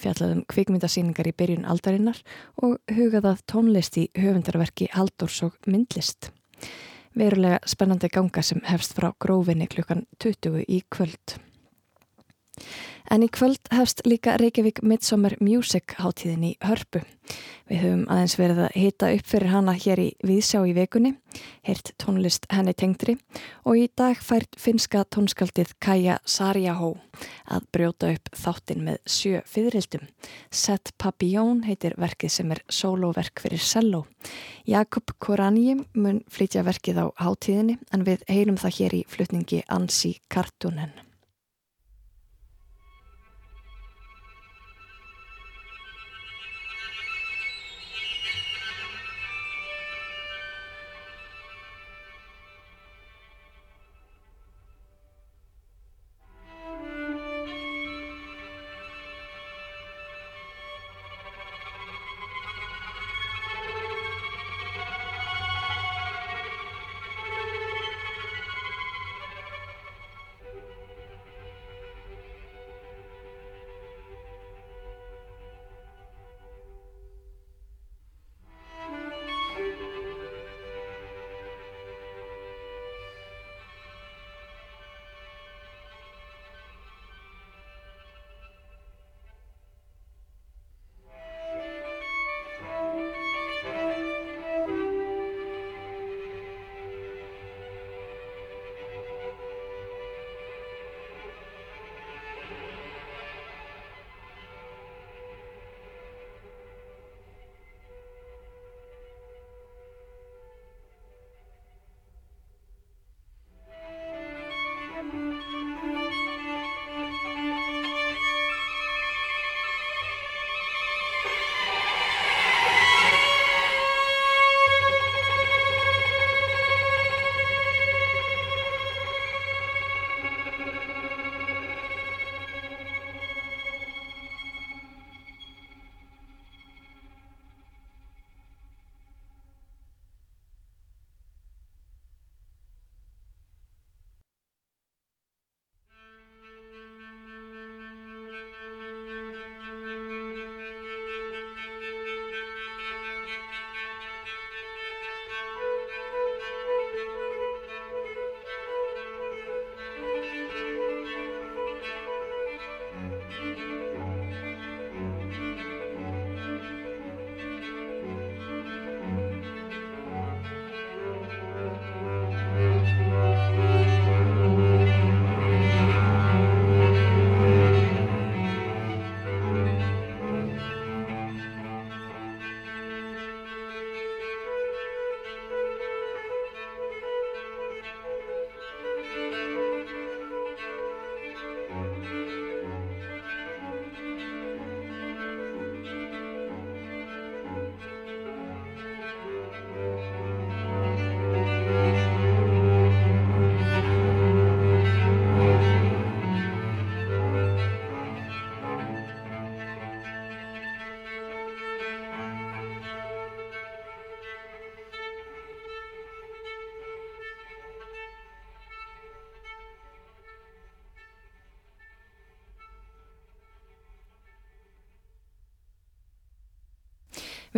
[0.02, 2.18] Fjallaðum kvikmyndasýningar í byrjun aldarinnar
[2.58, 6.32] og hugaðað tónlist í höfundarverki Haldórs og myndlist.
[7.14, 11.38] Verulega spennandi ganga sem hefst frá grófinni klukkan 20 í kvöld.
[13.10, 17.02] En í kvöld hefst líka Reykjavík Midsummer Music hátíðin í Hörpu.
[17.68, 21.12] Við höfum aðeins verið að hita upp fyrir hana hér í Víðsjá í vekunni,
[21.66, 23.16] heyrt tónlist henni tengdri
[23.64, 26.94] og í dag fært finska tónskaldið Kaja Sarjahó
[27.52, 30.08] að brjóta upp þáttinn með sjö fyririldum.
[30.50, 34.04] Set Papillon heitir verkið sem er soloverk fyrir cello.
[34.68, 40.18] Jakob Koranji mun flytja verkið á hátíðinni en við heyrum það hér í flutningi Ansi
[40.32, 41.11] Kartunen.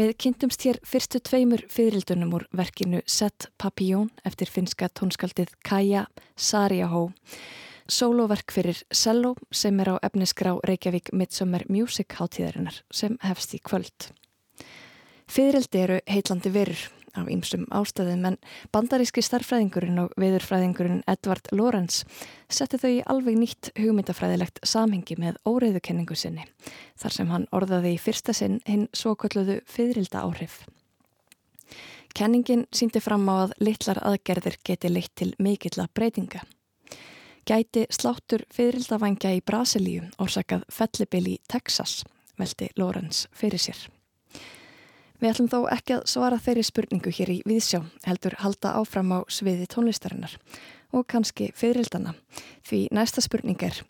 [0.04, 6.02] Við kynntumst hér fyrstu tveimur fyririldunum úr verkinu Set Papillon eftir finska tónskaldið Kaja
[6.36, 7.06] Sarjahó.
[7.88, 14.10] Soloverk fyrir Cello sem er á efnisgrá Reykjavík Midsummer Music hátíðarinnar sem hefst í kvöld.
[15.24, 18.38] Fyririldi eru heitlandi verur á ýmsum ástæðum en
[18.74, 22.02] bandaríski starffræðingurinn og viðurfræðingurinn Edvard Lorenz
[22.50, 26.46] setti þau í alveg nýtt hugmyndafræðilegt samhengi með óreiðukenningu sinni
[27.00, 30.64] þar sem hann orðaði í fyrsta sinn hinn svokölluðu fyririlda áhrif.
[32.14, 36.44] Kenningin síndi fram á að litlar aðgerðir geti leitt til mikill að breytinga.
[37.44, 42.04] Gæti sláttur fyririldavangja í Brasilíu orsakað fellibil í Texas,
[42.38, 43.82] veldi Lorenz fyrir sér.
[45.22, 49.18] Við ætlum þó ekki að svara þeirri spurningu hér í Víðsjá, heldur halda áfram á
[49.30, 50.34] sviði tónlistarinnar
[50.94, 52.14] og kannski fyririldana,
[52.66, 53.80] því næsta spurning er,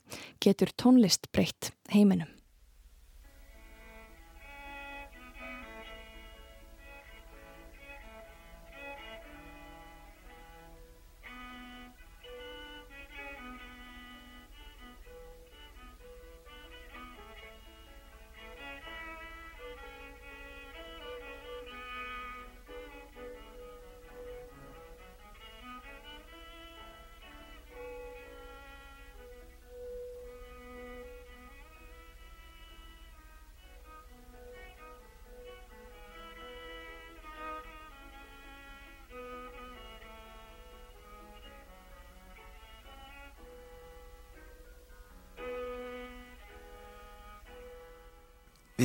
[0.40, 2.33] getur tónlist breytt heiminum?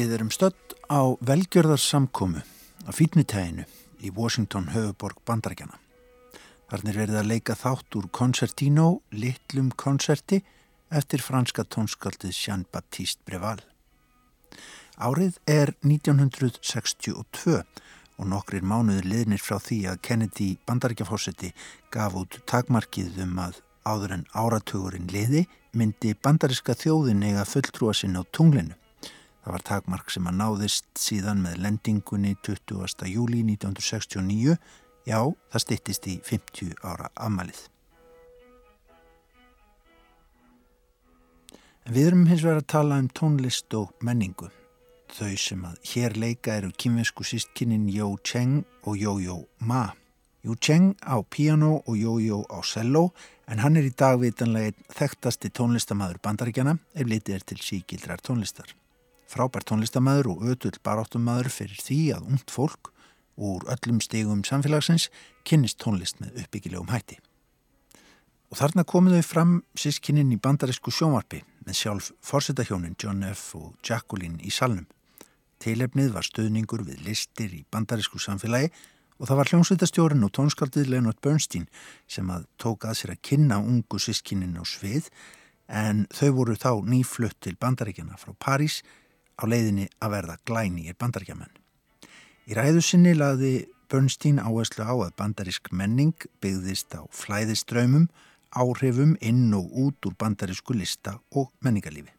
[0.09, 3.67] Við erum stödd á velgjörðarsamkomu á fítnitæginu
[4.01, 5.77] í Washington höfuborg bandarækjana.
[6.71, 10.39] Þarna er verið að leika þátt úr Concertino, litlum koncerti
[10.89, 13.61] eftir franska tónskaldið Jean-Baptiste Breval.
[14.97, 21.53] Árið er 1962 og nokkrir mánuður liðnir frá því að Kennedy bandarækjafósetti
[21.93, 25.45] gaf út takmarkið um að áður en áratugurinn liði
[25.77, 28.73] myndi bandaríska þjóðin eiga fulltrúa sinna á tunglinu.
[29.43, 33.07] Það var takmark sem að náðist síðan með lendingunni 20.
[33.07, 34.55] júli 1969.
[35.07, 37.61] Já, það stittist í 50 ára afmalið.
[41.87, 44.51] En við erum hins vegar að tala um tónlist og menningu.
[45.09, 49.87] Þau sem að hér leika eru kynvesku sístkinin Yo Cheng og Yo-Yo Ma.
[50.45, 53.09] Yo Cheng á piano og Yo-Yo á cello
[53.49, 58.75] en hann er í dagvitanlega þekktasti tónlistamæður bandaríkjana ef litið er til síkildrar tónlistar
[59.29, 62.91] frábær tónlistamæður og ötull baráttumæður fyrir því að ungt fólk
[63.39, 65.07] úr öllum stegum samfélagsins
[65.47, 67.19] kynnist tónlist með uppbyggilegum hætti.
[68.49, 73.53] Og þarna komuðu fram sískininn í bandarísku sjónvarpi með sjálf fórsetahjónin John F.
[73.55, 74.87] og Jacqueline í salnum.
[75.61, 78.71] Teilefnið var stöðningur við listir í bandarísku samfélagi
[79.19, 81.67] og það var hljómsveitastjórin og tónskaldið Leonard Bernstein
[82.07, 85.11] sem að tóka að sér að kynna ungu sískininn á svið
[85.69, 88.79] en þau voru þá nýflutt til bandaríkjana frá París
[89.39, 91.51] á leiðinni að verða glæni í bandaríkjaman.
[92.49, 93.53] Í ræðu sinni laði
[93.89, 98.09] Bernstein áherslu á að bandarísk menning byggðist á flæðiströymum,
[98.53, 102.13] áhrifum inn og út úr bandarísku lista og menningarlífi.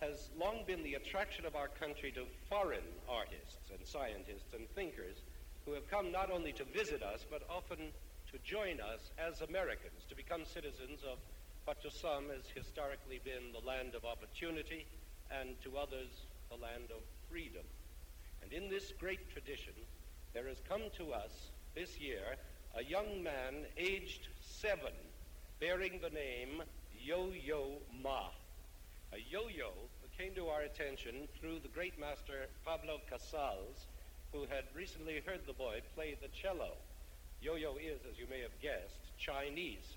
[0.00, 5.20] Has long been the attraction of our country to foreign artists and scientists and thinkers
[5.66, 7.92] who have come not only to visit us but often
[8.32, 11.18] to join us as Americans, to become citizens of
[11.64, 14.86] what to some has historically been the land of opportunity
[15.30, 17.64] and to others the land of freedom.
[18.42, 19.74] And in this great tradition,
[20.32, 22.36] there has come to us this year
[22.76, 24.94] a young man aged seven
[25.58, 26.62] bearing the name
[27.04, 28.28] Yo-Yo Ma.
[29.12, 29.72] A yo-yo
[30.20, 33.86] came to our attention through the great master Pablo Casals,
[34.32, 36.76] who had recently heard the boy play the cello.
[37.42, 39.96] Yo-Yo is, as you may have guessed, Chinese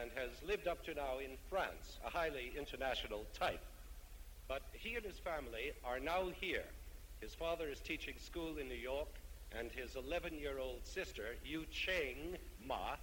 [0.00, 3.60] and has lived up to now in France, a highly international type.
[4.48, 6.64] But he and his family are now here.
[7.20, 9.08] His father is teaching school in New York,
[9.58, 12.96] and his 11-year-old sister, Yu Cheng Ma,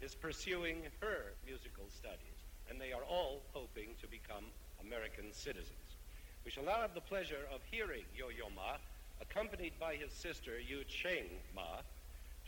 [0.00, 4.44] is pursuing her musical studies, and they are all hoping to become
[4.86, 5.96] American citizens.
[6.44, 8.76] We shall now have the pleasure of hearing Yo-Yo Ma,
[9.20, 11.80] accompanied by his sister, Yu Cheng Ma,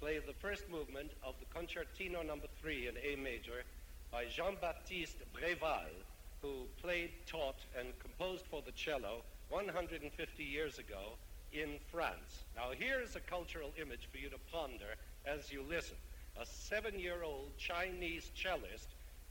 [0.03, 3.63] play the first movement of the Concertino number 3 in A major
[4.11, 5.95] by Jean-Baptiste Breval,
[6.43, 11.15] who played, taught, and composed for the cello 150 years ago
[11.53, 12.43] in France.
[12.57, 15.95] Now here's a cultural image for you to ponder as you listen.
[16.41, 18.89] A seven-year-old Chinese cellist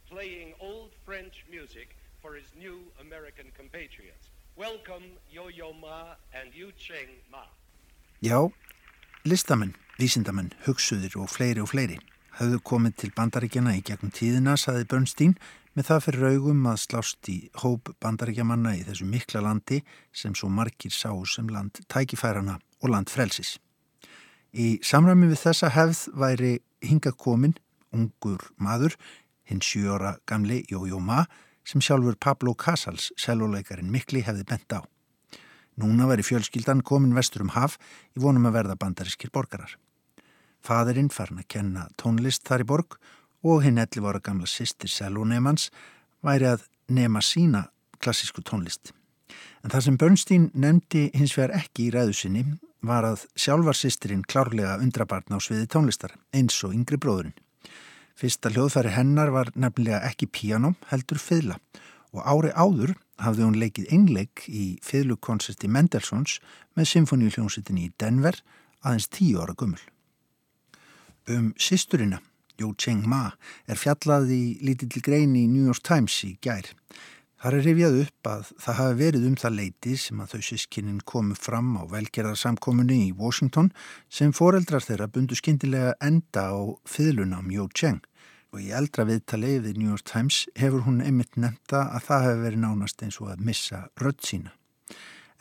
[0.08, 4.30] playing old French music for his new American compatriots.
[4.56, 7.44] Welcome Yo-Yo Ma and Yu Cheng Ma.
[8.22, 8.50] Já,
[9.24, 12.02] listamenn, vísindamenn, hugsuðir og fleiri og fleiri
[12.38, 15.34] hafðu komið til bandaríkjana í gegnum tíðina, saði Bernstein,
[15.76, 19.80] með það fyrir augum að slást í hóp bandaríkjamanna í þessu mikla landi
[20.16, 23.56] sem svo margir sá sem land tækifærana og land frelsis.
[24.52, 26.52] Í samræmi við þessa hefð væri
[26.84, 27.54] hinga komin,
[27.92, 28.96] ungur maður,
[29.48, 31.24] hinn sjóra gamli Jójó Ma,
[31.64, 34.80] sem sjálfur Pablo Casals, selvoleikarin mikli, hefði bent á.
[35.80, 37.78] Núna væri fjölskyldan komin vestur um haf
[38.12, 39.78] í vonum að verða bandarískir borgarar.
[40.62, 42.98] Fadurinn farin að kenna tónlist þar í borg
[43.42, 45.70] og hinn 11 ára gamla sýstir Selónemans
[46.22, 47.66] væri að nema sína
[48.02, 48.92] klassísku tónlist.
[49.62, 52.44] En það sem Bernstein nefndi hins vegar ekki í ræðu sinni
[52.82, 57.34] var að sjálfar sýstirinn klárlega undrabarn á sviði tónlistar eins og yngri bróðurinn.
[58.18, 61.58] Fyrsta hljóðfæri hennar var nefnilega ekki piano heldur fiðla
[62.12, 66.38] og ári áður hafði hún leikið einleik í fiðlukonserti Mendelssohns
[66.76, 68.38] með symfóníuljónsettinni í Denver
[68.82, 69.80] aðeins tíu ára gummul.
[71.30, 72.18] Um sýsturina,
[72.58, 73.30] Yu Cheng Ma,
[73.70, 76.72] er fjallað í lítill grein í New York Times í gær.
[77.42, 81.00] Það er rifjað upp að það hafi verið um það leiti sem að þau sískinin
[81.06, 83.70] komu fram á velgerðarsamkomunni í Washington
[84.10, 88.02] sem foreldrar þeirra bundu skindilega enda á fiðlunam Yu Cheng
[88.52, 92.46] og í eldra viðtali við New York Times hefur hún einmitt nefnda að það hefur
[92.46, 94.54] verið nánast eins og að missa rödd sína.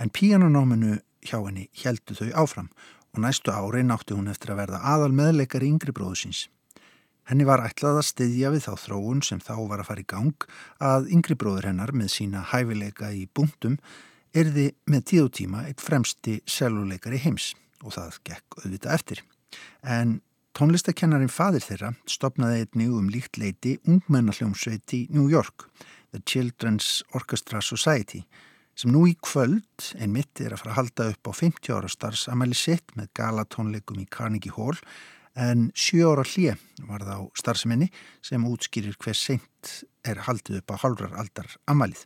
[0.02, 2.70] En píanonóminu hjá henni heldu þau áfram
[3.12, 6.46] og næstu ári nátti hún eftir að verða aðal meðleikar yngri bróðu síns.
[7.30, 10.48] Henni var ætlað að styðja við þá þróun sem þá var að fara í gang
[10.84, 13.78] að yngri bróður hennar með sína hæfileika í búndum
[14.34, 17.52] erði með tíð og tíma eitt fremsti seluleikar í heims
[17.84, 19.24] og það gekk auðvita eftir.
[19.84, 20.20] En
[20.58, 25.68] tónlistakennarin fadir þeirra stopnaði einnig um líkt leiti ungmennarhljómsveit í New York,
[26.12, 28.26] The Children's Orchestra Society
[28.82, 32.56] sem nú í kvöld einmitt er að fara að halda upp á 50 ára starfsamæli
[32.58, 34.80] sitt með galatónleikum í Carnegie Hall
[35.38, 36.56] en 7 ára hlje
[36.88, 37.92] var þá starfseminni
[38.26, 39.74] sem útskýrir hver seint
[40.08, 42.02] er haldið upp á halvrar aldar amælið.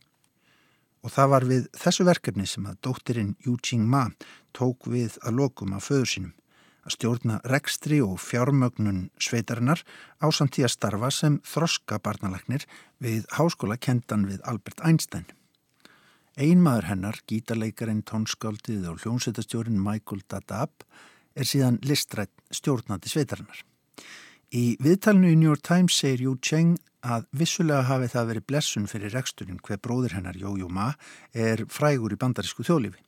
[1.05, 4.09] Og það var við þessu verkefni sem að dóttirinn Jing Ma
[4.51, 6.35] tók við að lokum af föður sínum
[6.85, 9.79] að stjórna rekstri og fjármögnun sveitarinnar
[10.19, 12.67] á samtíða starfa sem þroska barnalagnir
[12.99, 15.25] við háskóla kentan við Albert Einstein.
[16.35, 20.83] Einmaður hennar, gítarleikarin, tónskáldið og hljómsveitastjórin Michael Dadab
[21.31, 23.61] er síðan listrætt stjórnandi sveitarinnar.
[24.51, 26.75] Í viðtalinu í New York Times segir Yu Cheng
[27.07, 30.89] að vissulega hafi það verið blessun fyrir reksturinn hver bróðir hennar Yo-Yo Ma
[31.31, 32.99] er frægur í bandarísku þjólifi.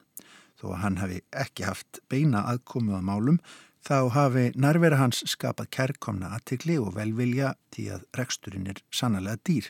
[0.55, 3.41] Þó að hann hafi ekki haft beina aðkomu að málum
[3.87, 9.69] þá hafi nærvera hans skapað kærkomna aðtikli og velvilja því að reksturinn er sannlega dýr.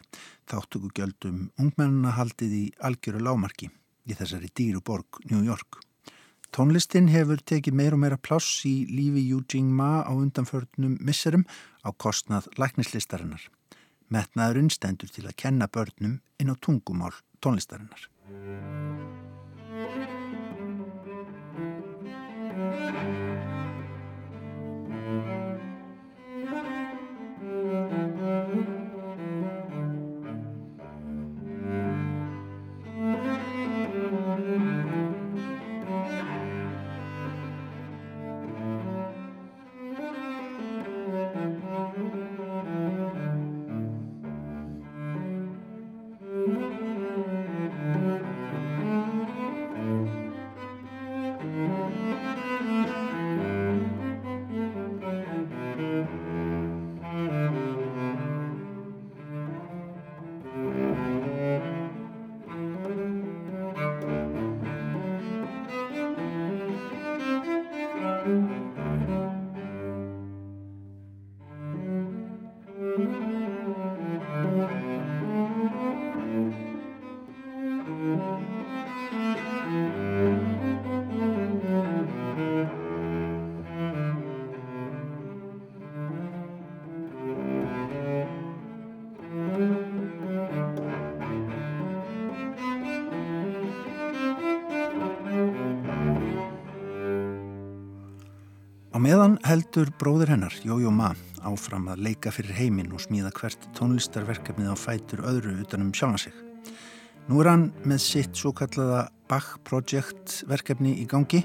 [0.50, 3.70] Þáttuku gjöldum ungmennuna haldið í algjöru lámarki
[4.08, 5.84] í þessari dýru borg New York.
[6.56, 11.46] Tónlistin hefur tekið meir og meira pláss í lífi Jing Ma á undanförnum misserum
[11.86, 13.44] á kostnað læknislistarinnar.
[14.10, 17.14] Metnaðurinn stendur til að kenna börnum inn á tungumál
[17.44, 18.08] tónlistarinnar.
[98.98, 101.12] Á meðan heldur bróður hennar, Jójó Ma,
[101.46, 106.40] áfram að leika fyrir heiminn og smíða hvert tónlistarverkefnið á fætur öðru utanum sjálfa sig.
[107.30, 111.44] Nú er hann með sitt svo kallaða Bach Project verkefni í gangi.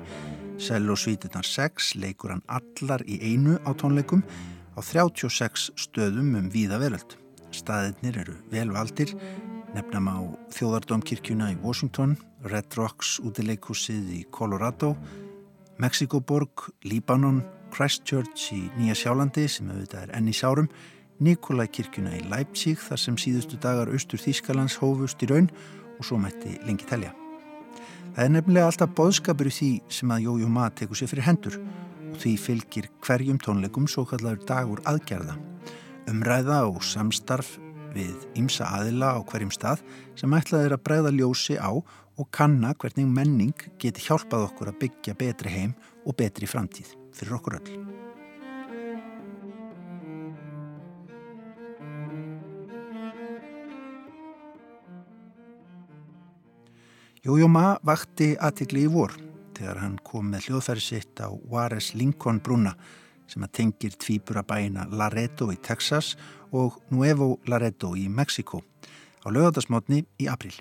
[0.56, 4.24] Sel og svítirnar 6 leikur hann allar í einu á tónleikum
[4.72, 7.18] á 36 stöðum um víða veröld.
[7.52, 9.12] staðirnir eru velvaldir,
[9.76, 10.24] nefnum á
[10.56, 12.16] Þjóðardómkirkjuna í Washington,
[12.48, 14.96] Red Rocks útileikúsið í Colorado,
[15.82, 17.40] Mexikoborg, Líbanon,
[17.74, 20.68] Christchurch í Nýja Sjálandi sem auðvitað er enni sárum,
[21.22, 25.48] Nikolækirkjuna í Leipzig þar sem síðustu dagar austur Þýskalands hófust í raun
[25.96, 27.10] og svo mætti lengi telja.
[28.14, 31.58] Það er nefnilega alltaf boðskapur í því sem að Jójó Ma tekur sér fyrir hendur
[32.12, 35.34] og því fylgir hverjum tónleikum svo kallar dagur aðgerða.
[36.12, 37.56] Umræða og samstarf
[37.96, 39.82] við ymsa aðila á hverjum stað
[40.14, 41.90] sem ætlað er að bregða ljósi á og
[42.30, 45.74] kanna hvernig menning geti hjálpað okkur að byggja betri heim
[46.06, 47.76] og betri framtíð fyrir okkur öll.
[57.22, 59.12] Jójó Ma vakti aðtikli í vor
[59.54, 62.72] þegar hann kom með hljóðfæri sitt á Juarez Lincoln brúna
[63.30, 66.16] sem að tengir tvíburabæina Laredo í Texas
[66.50, 68.64] og Nuevo Laredo í Mexiko
[69.22, 70.56] á lögadagsmotni í april.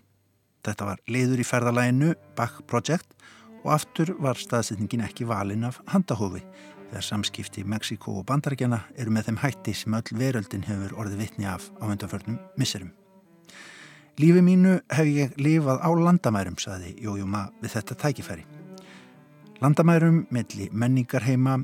[0.62, 3.16] Þetta var leiður í ferðalæginu Bach Project
[3.64, 6.44] og aftur var staðsetningin ekki valin af handahófi
[6.92, 11.48] þegar samskipti Mexiko og bandarækjana eru með þeim hætti sem öll veröldin hefur orðið vitni
[11.48, 12.92] af á undanförnum misserum.
[14.20, 18.44] Lífi mínu hef ég lifað á landamærum, saði Jójúma við þetta tækifæri.
[19.64, 21.56] Landamærum milli menningarheima,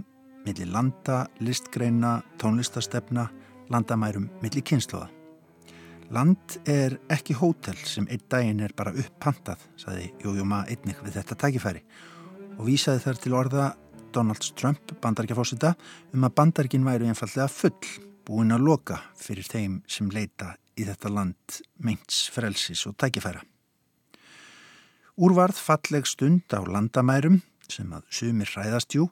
[0.46, 3.28] milli landa, listgreina, tónlistastefna,
[3.70, 5.17] landamærum milli kynsloða.
[6.08, 11.36] Land er ekki hótel sem einn daginn er bara upppantað, saði Jójúma einnig við þetta
[11.42, 11.82] tækifæri
[12.58, 13.66] og vísaði þar til orða
[14.16, 15.74] Donald Trump, bandarkjafósita,
[16.16, 17.76] um að bandarkin væru einfallega full,
[18.24, 23.44] búin að loka fyrir þeim sem leita í þetta land meints frelsis og tækifæra.
[25.20, 29.10] Úrvarð falleg stund á landamærum sem að sumir hræðastjú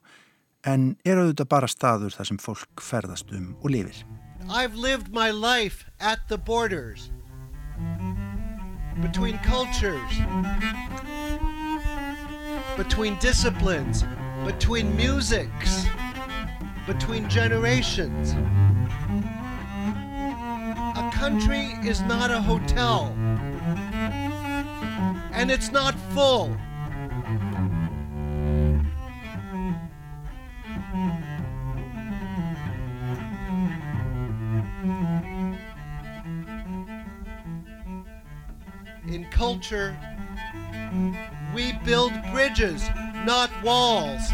[0.66, 4.00] en er auðvitað bara staður þar sem fólk ferðast um og lifir.
[4.50, 7.10] I've lived my life at the borders
[9.02, 10.12] between cultures
[12.76, 14.04] between disciplines
[14.44, 15.86] between musics
[16.86, 18.34] between generations
[20.96, 23.14] A country is not a hotel.
[25.32, 26.56] And it's not full.
[39.08, 39.96] In culture,
[41.54, 42.82] we build bridges,
[43.24, 44.32] not walls.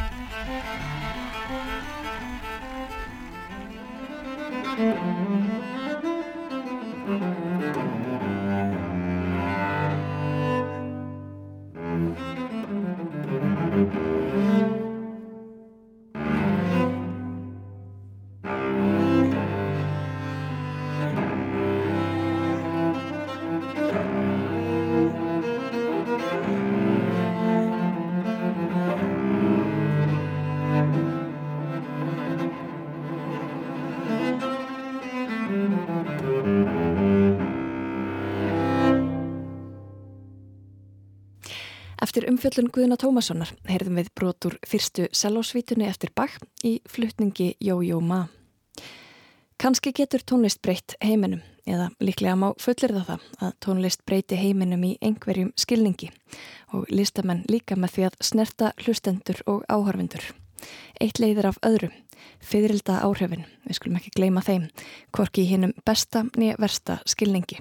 [42.22, 48.28] Eftir umfjöllun Guðuna Tómassonar heyrðum við brotur fyrstu selósvítunni eftir Bach í flutningi Jó-Jó Ma.
[49.58, 54.92] Kanski getur tónlist breytt heiminum eða líklega má fullir það að tónlist breyti heiminum í
[55.02, 56.12] einhverjum skilningi
[56.70, 60.22] og listamenn líka með því að snerta hlustendur og áhörfundur.
[61.02, 61.90] Eitt leiðir af öðru,
[62.38, 64.70] fyririlda áhrifin, við skulum ekki gleyma þeim,
[65.10, 67.58] hvorki hinnum besta nýja versta skilningi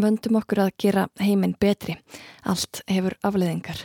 [0.00, 1.98] vöndum okkur að gera heiminn betri.
[2.44, 3.84] Allt hefur afleðingar.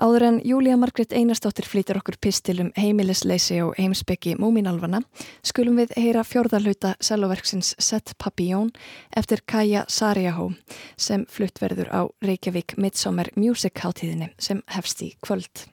[0.00, 5.02] Áður en Júlia Margret Einarstóttir flýtur okkur pistilum heimilisleysi og heimsbyggi múminalvana
[5.44, 8.70] skulum við heyra fjórðarluta seloverksins Sett Papillón
[9.12, 10.54] eftir Kaja Sarjahó
[10.96, 15.66] sem fluttverður á Reykjavík Midsommer Music hátíðinni sem hefst í kvöld.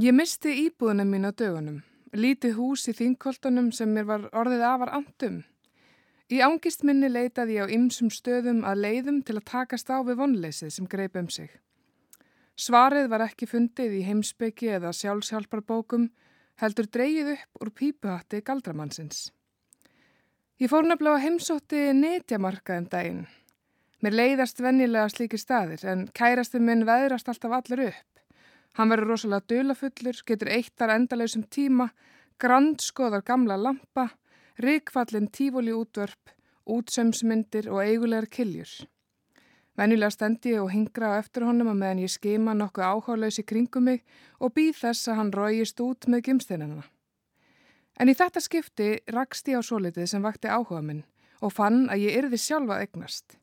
[0.00, 1.80] Ég misti íbúðunum mín á dögunum,
[2.16, 5.34] lítið hús í þingkoltunum sem mér var orðið afar andum.
[6.32, 10.16] Í ángist minni leitaði ég á ymsum stöðum að leiðum til að takast á við
[10.22, 11.50] vonleysið sem greip um sig.
[12.56, 16.06] Svarið var ekki fundið í heimsbyggi eða sjálfsjálfarbókum,
[16.62, 19.26] heldur dreyið upp úr pípuhatti galdramannsins.
[20.56, 23.26] Ég fór nefnilega heimsótti netjamarkaðum daginn.
[24.00, 28.19] Mér leiðast vennilega slíki staðir en kærastu minn veðrast alltaf allir upp.
[28.78, 31.90] Hann verður rosalega dölafullur, getur eittar endalausum tíma,
[32.40, 34.08] grandskoðar gamla lampa,
[34.62, 36.32] rikfallin tífóli útvörp,
[36.70, 38.70] útsömsmyndir og eigulegar kiljur.
[39.78, 43.46] Venjulega stendi ég og hingra á eftir honum að meðan ég skema nokkuð áhálaus í
[43.46, 44.02] kringum mig
[44.38, 46.84] og býð þess að hann rægist út með gimsteinana.
[48.00, 51.04] En í þetta skipti rakst ég á solitið sem vakti áhuga minn
[51.40, 53.38] og fann að ég yrði sjálfa egnast.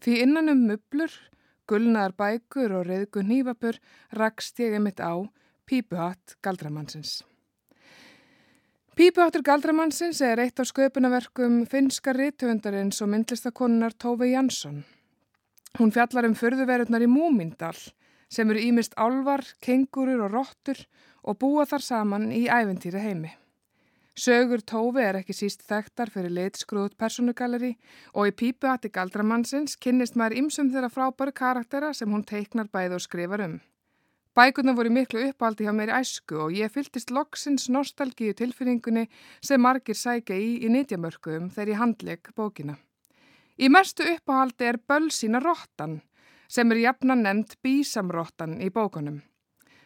[0.00, 1.12] Því innan um mublur
[1.70, 3.78] Gullnaðar bækur og reyðgun hýfapur
[4.12, 5.16] rakst ég einmitt á
[5.64, 7.22] Pípuhatt Galdramannsins.
[8.94, 14.84] Pípuhattur Galdramannsins er eitt af sköpunaverkum finska rítuvendarins og myndlistakonunnar Tófi Jansson.
[15.80, 17.74] Hún fjallar um förðuverðunar í Múmindal
[18.30, 20.84] sem eru ímist álvar, kengurur og róttur
[21.24, 23.32] og búa þar saman í æventýra heimi.
[24.14, 27.72] Sögur Tófi er ekki síst þekktar fyrir litskruðt personugalleri
[28.14, 33.02] og í pípuhatti galdramannsins kynnist maður ymsum þeirra frábæru karaktera sem hún teiknar bæð og
[33.02, 33.56] skrifar um.
[34.38, 39.08] Bækurna voru miklu uppaldi hjá mér í æsku og ég fyltist loksins nostalgíu tilfinningunni
[39.42, 42.78] sem margir sækja í í nýtjamörkuðum þegar ég handleg bókina.
[43.58, 46.00] Í mestu uppáhaldi er bölsína róttan
[46.46, 49.24] sem er jafna nefnt bísamróttan í bókunum.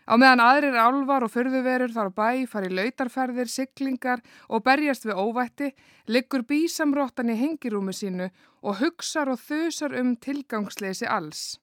[0.09, 5.21] Á meðan aðrir álvar og förðuverur þar á bæ fari lautarferðir, siglingar og berjast við
[5.21, 5.69] óvætti,
[6.09, 8.31] liggur bísamróttan í hengirúmi sínu
[8.65, 11.59] og hugsar og þusar um tilgangsleysi alls.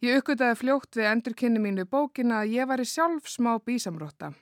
[0.00, 4.32] Ég uppgötaði fljótt við endurkynni mínu bókina að ég var í sjálf smá bísamrótta.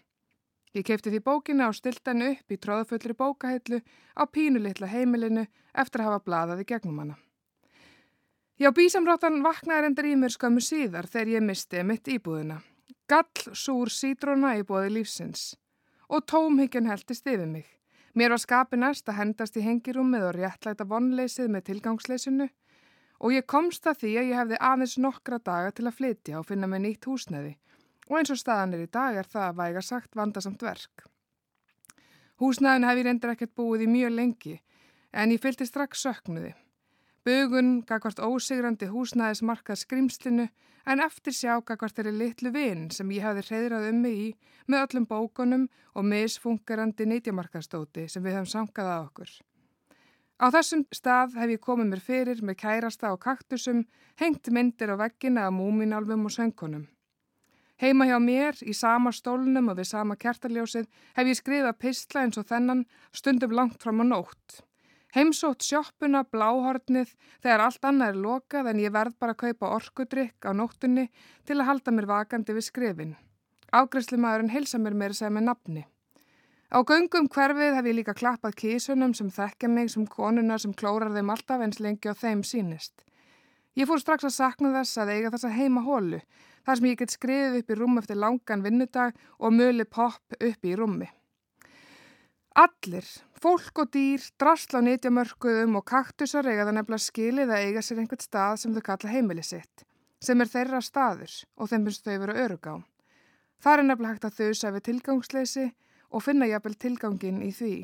[0.78, 3.82] Ég kefti því bókina og stilta henni upp í tróðfullri bókahillu
[4.14, 7.18] á pínulitla heimilinu eftir að hafa bladaði gegnum hana.
[8.62, 12.62] Já, bísamróttan vaknaði reyndar í mér skömmu síðar þegar ég misti mitt íbúðina.
[13.08, 15.54] Gall súr sítróna í bóði lífsins
[16.12, 17.64] og tómhyggjan heldist yfir mig.
[18.12, 22.48] Mér var skapi næst að hendast í hengirúmið og réttlæta vonleysið með tilgangsleysinu
[23.24, 26.46] og ég komst að því að ég hefði aðeins nokkra daga til að flytja og
[26.50, 27.54] finna mig nýtt húsneði
[28.10, 31.08] og eins og staðan er í dag er það að væga sagt vandasamt verk.
[32.44, 34.58] Húsneðin hef ég reyndir ekkert búið í mjög lengi
[35.16, 36.52] en ég fylgti strax söknuði.
[37.28, 40.46] Bugun gagvart ósigrandi húsnæðismarkað skrimslinu
[40.88, 44.28] en eftir sjá gagvart þeirri litlu vinn sem ég hafði hreyðrað um mig í
[44.64, 49.32] með öllum bókunum og misfungerandi nýtjamarkaðstóti sem við höfum sankað að okkur.
[50.40, 53.82] Á þessum stað hef ég komið mér fyrir með kærasta og kaktusum,
[54.16, 56.86] hengt myndir á veggina af múminálfum og söngunum.
[57.76, 62.40] Heima hjá mér, í sama stólnum og við sama kertaljósið, hef ég skrifað pistla eins
[62.40, 64.62] og þennan stundum langt fram á nótt.
[65.16, 70.44] Heimsótt sjoppuna, bláhornið, þegar allt annað er lokað en ég verð bara að kaupa orkudrykk
[70.44, 71.06] á nóttunni
[71.48, 73.14] til að halda mér vakandi við skrifin.
[73.72, 75.86] Ágræslimaðurinn heilsa mér meira segja með nafni.
[76.68, 81.14] Á göngum hverfið hef ég líka klappað kísunum sem þekkja mig sem konuna sem klórar
[81.14, 83.00] þeim alltaf eins lengi á þeim sínist.
[83.78, 86.20] Ég fór strax að sakna þess að eiga þessa heima hólu,
[86.66, 90.68] þar sem ég get skriðið upp í rúm eftir langan vinnudag og möli popp upp
[90.68, 91.08] í rúmi.
[92.58, 93.06] Allir,
[93.42, 98.00] fólk og dýr, drasla á nýtjamörkuðum og kaktusar eiga það nefnilega skilið að eiga sér
[98.02, 99.84] einhvert stað sem þau kalla heimili sitt,
[100.20, 102.76] sem er þeirra staður og þeim finnst þau vera örug á.
[103.62, 105.66] Það er nefnilega hægt að þauðsa við tilgangsleysi
[106.08, 107.74] og finna jafnvel tilgangin í því.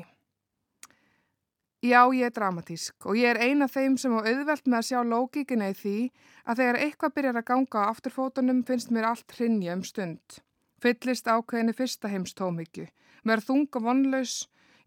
[1.85, 4.99] Já, ég er dramatísk og ég er eina þeim sem á auðvelt með að sjá
[5.05, 5.97] lógíkina í því
[6.45, 10.39] að þegar eitthvað byrjar að ganga á afturfótunum finnst mér allt hrinja um stund.
[10.81, 12.87] Fyllist ákveðinni fyrsta heimstómyggju,
[13.27, 14.35] verð þung og vonlaus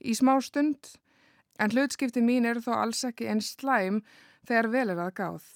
[0.01, 0.95] í smá stund
[1.59, 4.03] en hlutskipti mín eru þó alls ekki einn slæm
[4.47, 5.47] þegar vel er að gáð.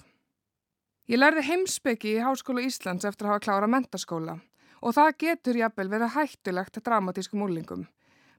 [1.11, 4.37] Ég lærði heimsbyggi í Háskóla Íslands eftir að hafa klára mentaskóla
[4.83, 7.87] og það getur jafnvel verið hættulegt dramatískum úrlingum.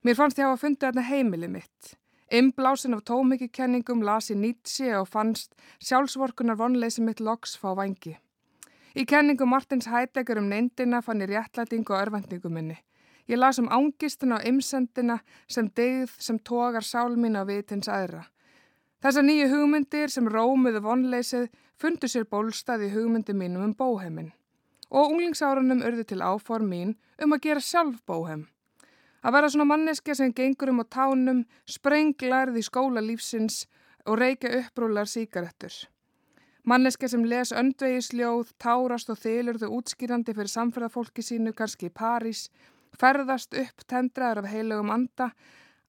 [0.05, 1.95] Mér fannst ég hafa fundið þarna heimili mitt.
[2.33, 8.17] Imblásin af tómikikenningum las í Nietzsche og fannst sjálfsvorkunar vonleysi mitt loks fá vangi.
[8.95, 12.77] Í kenningu Martins Heidegger um neindina fann ég réttlætingu og örvendingu minni.
[13.29, 15.18] Ég las um ángistuna og ymsendina
[15.49, 18.27] sem degð sem tógar sál mín á vitins aðra.
[19.01, 21.49] Þessar nýju hugmyndir sem rómuðu vonleysið
[21.81, 24.33] fundu sér bólstað í hugmyndi mínum um bóheimin.
[24.91, 28.47] Og unglingsárunum urði til áform mín um að gera sjálf bóheim.
[29.25, 33.64] Að vera svona manneskja sem gengur um á tánum, sprenglarð í skóla lífsins
[34.05, 35.72] og reykja upprúlar síkarettur.
[36.64, 42.47] Manneska sem les öndvegisljóð, tárast og þylur þau útskýrandi fyrir samferðafólki sínu, kannski í París,
[43.01, 45.30] ferðast upp tendraður af heilugum anda,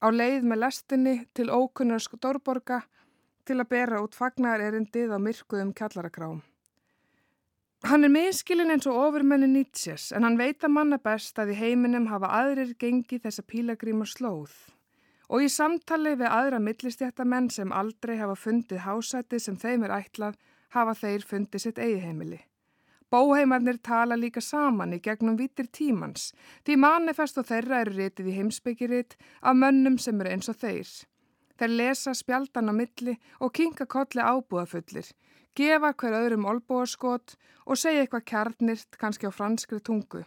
[0.01, 2.81] á leið með lestinni til ókunnar stórborga
[3.45, 6.41] til að bera út fagnar erindið á myrkuðum kjallarakrám.
[7.85, 11.59] Hann er miskilinn eins og ofurmenni Nietzsches en hann veit að manna best að í
[11.59, 14.55] heiminum hafa aðrir gengið þessa pílagríma slóð.
[15.29, 20.39] Og í samtali við aðra millistjættamenn sem aldrei hafa fundið hásætið sem þeim er ætlað
[20.73, 22.41] hafa þeir fundið sitt eigi heimili.
[23.11, 26.31] Bóheimarnir tala líka saman í gegnum vitir tímans
[26.65, 30.89] því manifest og þeirra eru rétið í heimsbyggiritt af mönnum sem eru eins og þeir.
[31.55, 35.13] Þeir lesa spjaldan á milli og kinga kolli ábúðafullir
[35.55, 37.35] gefa hver öðrum olbúaskot
[37.65, 40.25] og segja eitthvað kjarnirt kannski á franskri tungu.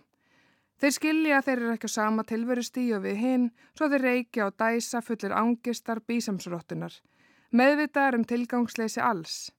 [0.79, 4.47] Þeir skilja að þeir eru ekki á sama tilveru stíu við hinn, svo þeir reykja
[4.47, 6.95] og dæsa fullir ángistar bísamsróttunar.
[7.51, 9.51] Meðvitaðar um tilgangsleysi alls.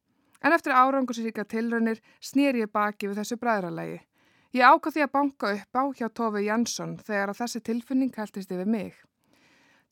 [0.43, 3.99] En eftir árangursríka tilraunir snýr ég baki við þessu bræðralagi.
[4.55, 8.51] Ég ákvað því að banka upp á hjá Tófi Jansson þegar að þessi tilfunning hættist
[8.55, 8.95] yfir mig.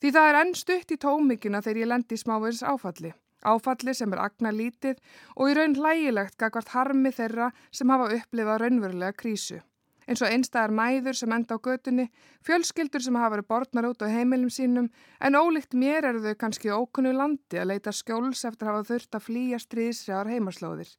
[0.00, 3.12] Því það er enn stutt í tómikina þegar ég lendi í smáverðis áfalli.
[3.46, 4.98] Áfalli sem er agna lítið
[5.36, 9.60] og í raun hlægilegt gagvart harmi þeirra sem hafa upplifað raunverulega krísu.
[10.08, 12.06] Eins og einstæðar mæður sem enda á götunni,
[12.46, 14.88] fjölskyldur sem hafa verið bortnar út á heimilum sínum,
[15.20, 19.18] en ólíkt mér eru þau kannski ókunnu landi að leita skjóls eftir að hafa þurft
[19.18, 20.94] að flýja stríðsregar heimaslóðir.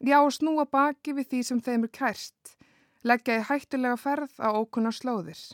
[0.00, 2.56] Já, snúa baki við því sem þeim er kært,
[3.04, 5.44] leggja í hættulega ferð á ókunna slóðir.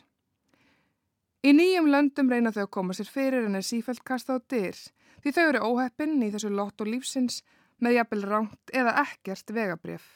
[1.45, 4.77] Í nýjum löndum reyna þau að koma sér fyrir en er sífælt kasta á dyr,
[5.19, 7.43] því þau eru óheppinn í þessu lott og lífsins
[7.83, 10.15] með jafnvel ránt eða ekkert vegabref.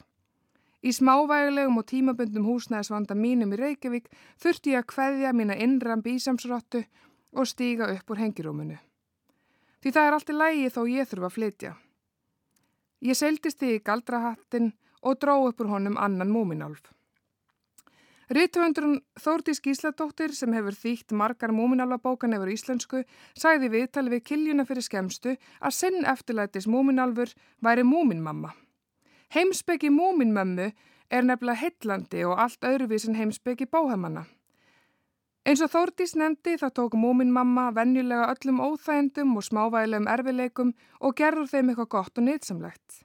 [0.80, 4.06] Í smávægulegum og tímabundum húsnæðisvanda mínum í Reykjavík
[4.40, 6.86] þurfti ég að kveðja mína innram bísamsrottu
[7.36, 8.78] og stíga upp úr hengirúmunu.
[9.84, 11.74] Því það er allt í lægi þó ég þurfa að flytja.
[13.04, 14.72] Ég seldist því í galdrahattin
[15.04, 16.88] og dró upp úr honum annan múminálf.
[18.30, 23.02] Rítuöndurinn Þórdís Gísladóttir sem hefur þýtt margar múminálfabókan yfir íslensku
[23.34, 27.34] sagði viðtali við kiljuna fyrir skemstu að sinn eftirlætis múminálfur
[27.66, 28.54] væri múminmamma.
[29.36, 30.72] Heimsbyggi múminmömmu
[31.12, 34.24] er nefnilega heillandi og allt öðruvísin heimsbyggi bóhemanna.
[35.46, 41.52] Eins og Þórdís nefndi þá tók múminmamma venjulega öllum óþægendum og smávægilegum erfileikum og gerður
[41.52, 43.04] þeim eitthvað gott og nýtsamlegt.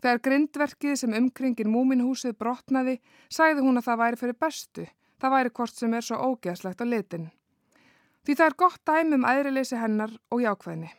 [0.00, 2.98] Þegar grindverkið sem umkringir múminhúsið brotnaði,
[3.28, 4.86] sæði hún að það væri fyrir bestu,
[5.20, 7.28] það væri hvort sem er svo ógeðslegt á litin.
[8.24, 10.90] Því það er gott dæmi um æðrileysi hennar og jákvæðni.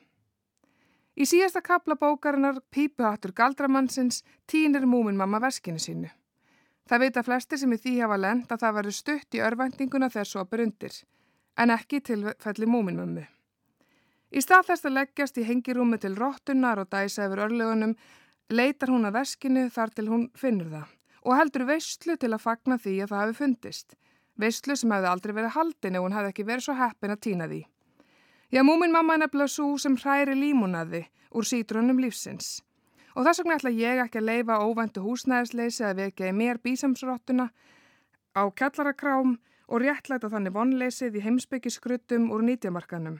[1.19, 6.07] Í síðasta kapla bókarinnar Pípuhattur Galdramannsins týnir múminmamma verskinu sínu.
[6.87, 10.07] Það veit að flesti sem í því hafa lend að það verður stutt í örvæntinguna
[10.13, 10.93] þegar svo berundir,
[11.59, 13.25] en ekki til felli múminmömmu.
[14.31, 17.97] Í stað þess að leggjast í hengirúmi til róttunar og dæsa yfir örlegunum
[18.55, 20.95] leitar hún að veskinu þar til hún finnur það
[21.27, 23.97] og heldur veistlu til að fagna því að það hefði fundist.
[24.39, 27.49] Veistlu sem hefði aldrei verið haldin ef hún hefði ekki verið svo heppin að týna
[27.51, 27.59] því.
[28.51, 31.03] Já, múmin mamma er nefnilega svo sem hræri límunaði
[31.37, 32.63] úr sítrunum lífsins.
[33.13, 37.45] Og þess vegna ætla ég ekki að leifa óvæntu húsnæðisleysi að vekja í mér bísamsrottuna
[38.33, 39.35] á kjallarakrám
[39.69, 43.19] og réttlæta þannig vonleysið í heimsbyggiskruttum úr nýtjamarkanum.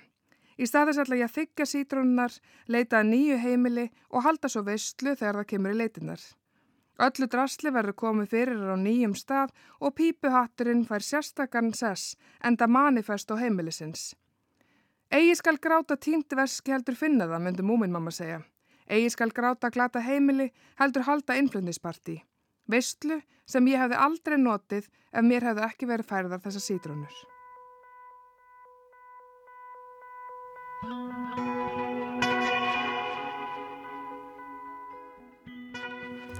[0.58, 2.34] Í staðis ætla ég að þykja sítrónunar,
[2.66, 6.24] leita nýju heimili og halda svo veistlu þegar það kemur í leitinar.
[7.00, 13.30] Öllu drasli verður komið fyrir á nýjum stað og pípuhatturinn fær sérstakann sess enda manifest
[13.30, 14.16] á heimilisins.
[15.10, 18.43] Egi skal gráta tínt verski heldur finna það, myndi múmin mamma segja.
[18.86, 22.20] Egi skal gráta glata heimili heldur halda innflutnisparti.
[22.70, 23.18] Veistlu
[23.49, 27.20] sem ég hefði aldrei notið ef mér hefði ekki verið færðar þessa sítrónur.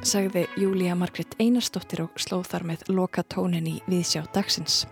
[0.10, 4.86] sagði Júlía Margrit Einarstóttir og slóð þar með loka tónin í viðsjá dagsins.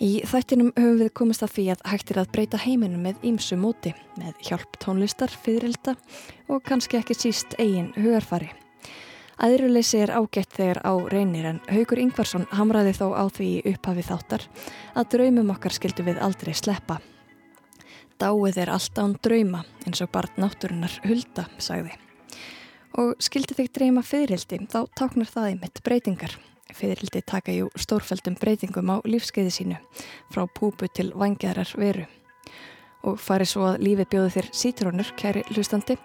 [0.00, 3.92] Í þættinum höfum við komist að því að hægtir að breyta heiminum með ímsu móti,
[4.16, 5.94] með hjálp tónlistar, fyririlda
[6.48, 8.48] og kannski ekki síst eigin hugarfari.
[9.40, 14.48] Æðruleysi er ágætt þegar á reynir en Haugur Ingvarsson hamraði þó á því upphafi þáttar
[14.96, 17.00] að draumum okkar skildu við aldrei sleppa.
[18.20, 21.96] Dáið er allt án drauma eins og barn náttúrunar hulda, sagði
[22.98, 26.34] og skildi þig dreyma fyririldi þá táknar það einmitt breytingar.
[26.76, 29.78] Fyririldi taka jú stórfældum breytingum á lífskeiði sínu
[30.32, 32.06] frá púpu til vangjarar veru.
[33.06, 35.96] Og farið svo að lífi bjóði þér sítrónur, kæri hlustandi,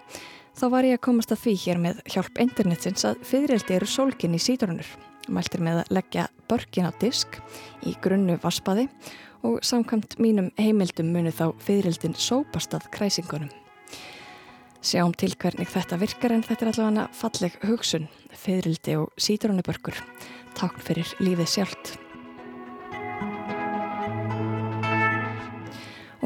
[0.56, 4.36] þá var ég að komast að því hér með hjálp internetsins að fyririldi eru sólkinn
[4.36, 4.88] í sítrónur.
[5.28, 7.40] Mæltir með að leggja börkin á disk
[7.84, 8.86] í grunnu vaspaði
[9.46, 13.50] og samkvæmt mínum heimildum munu þá fyririldin sópast að kræsingunum.
[14.86, 18.06] Sjáum til hvernig þetta virkar en þetta er allavega falleg hugsun,
[18.38, 19.98] feðrildi og sítrónubörkur,
[20.56, 21.94] takn fyrir lífið sjálft.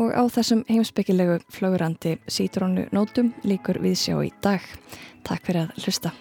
[0.01, 4.65] Og á þessum heimsbyggilegu flögrandi sítrónu nótum líkur við sjá í dag.
[5.27, 6.17] Takk fyrir að hlusta.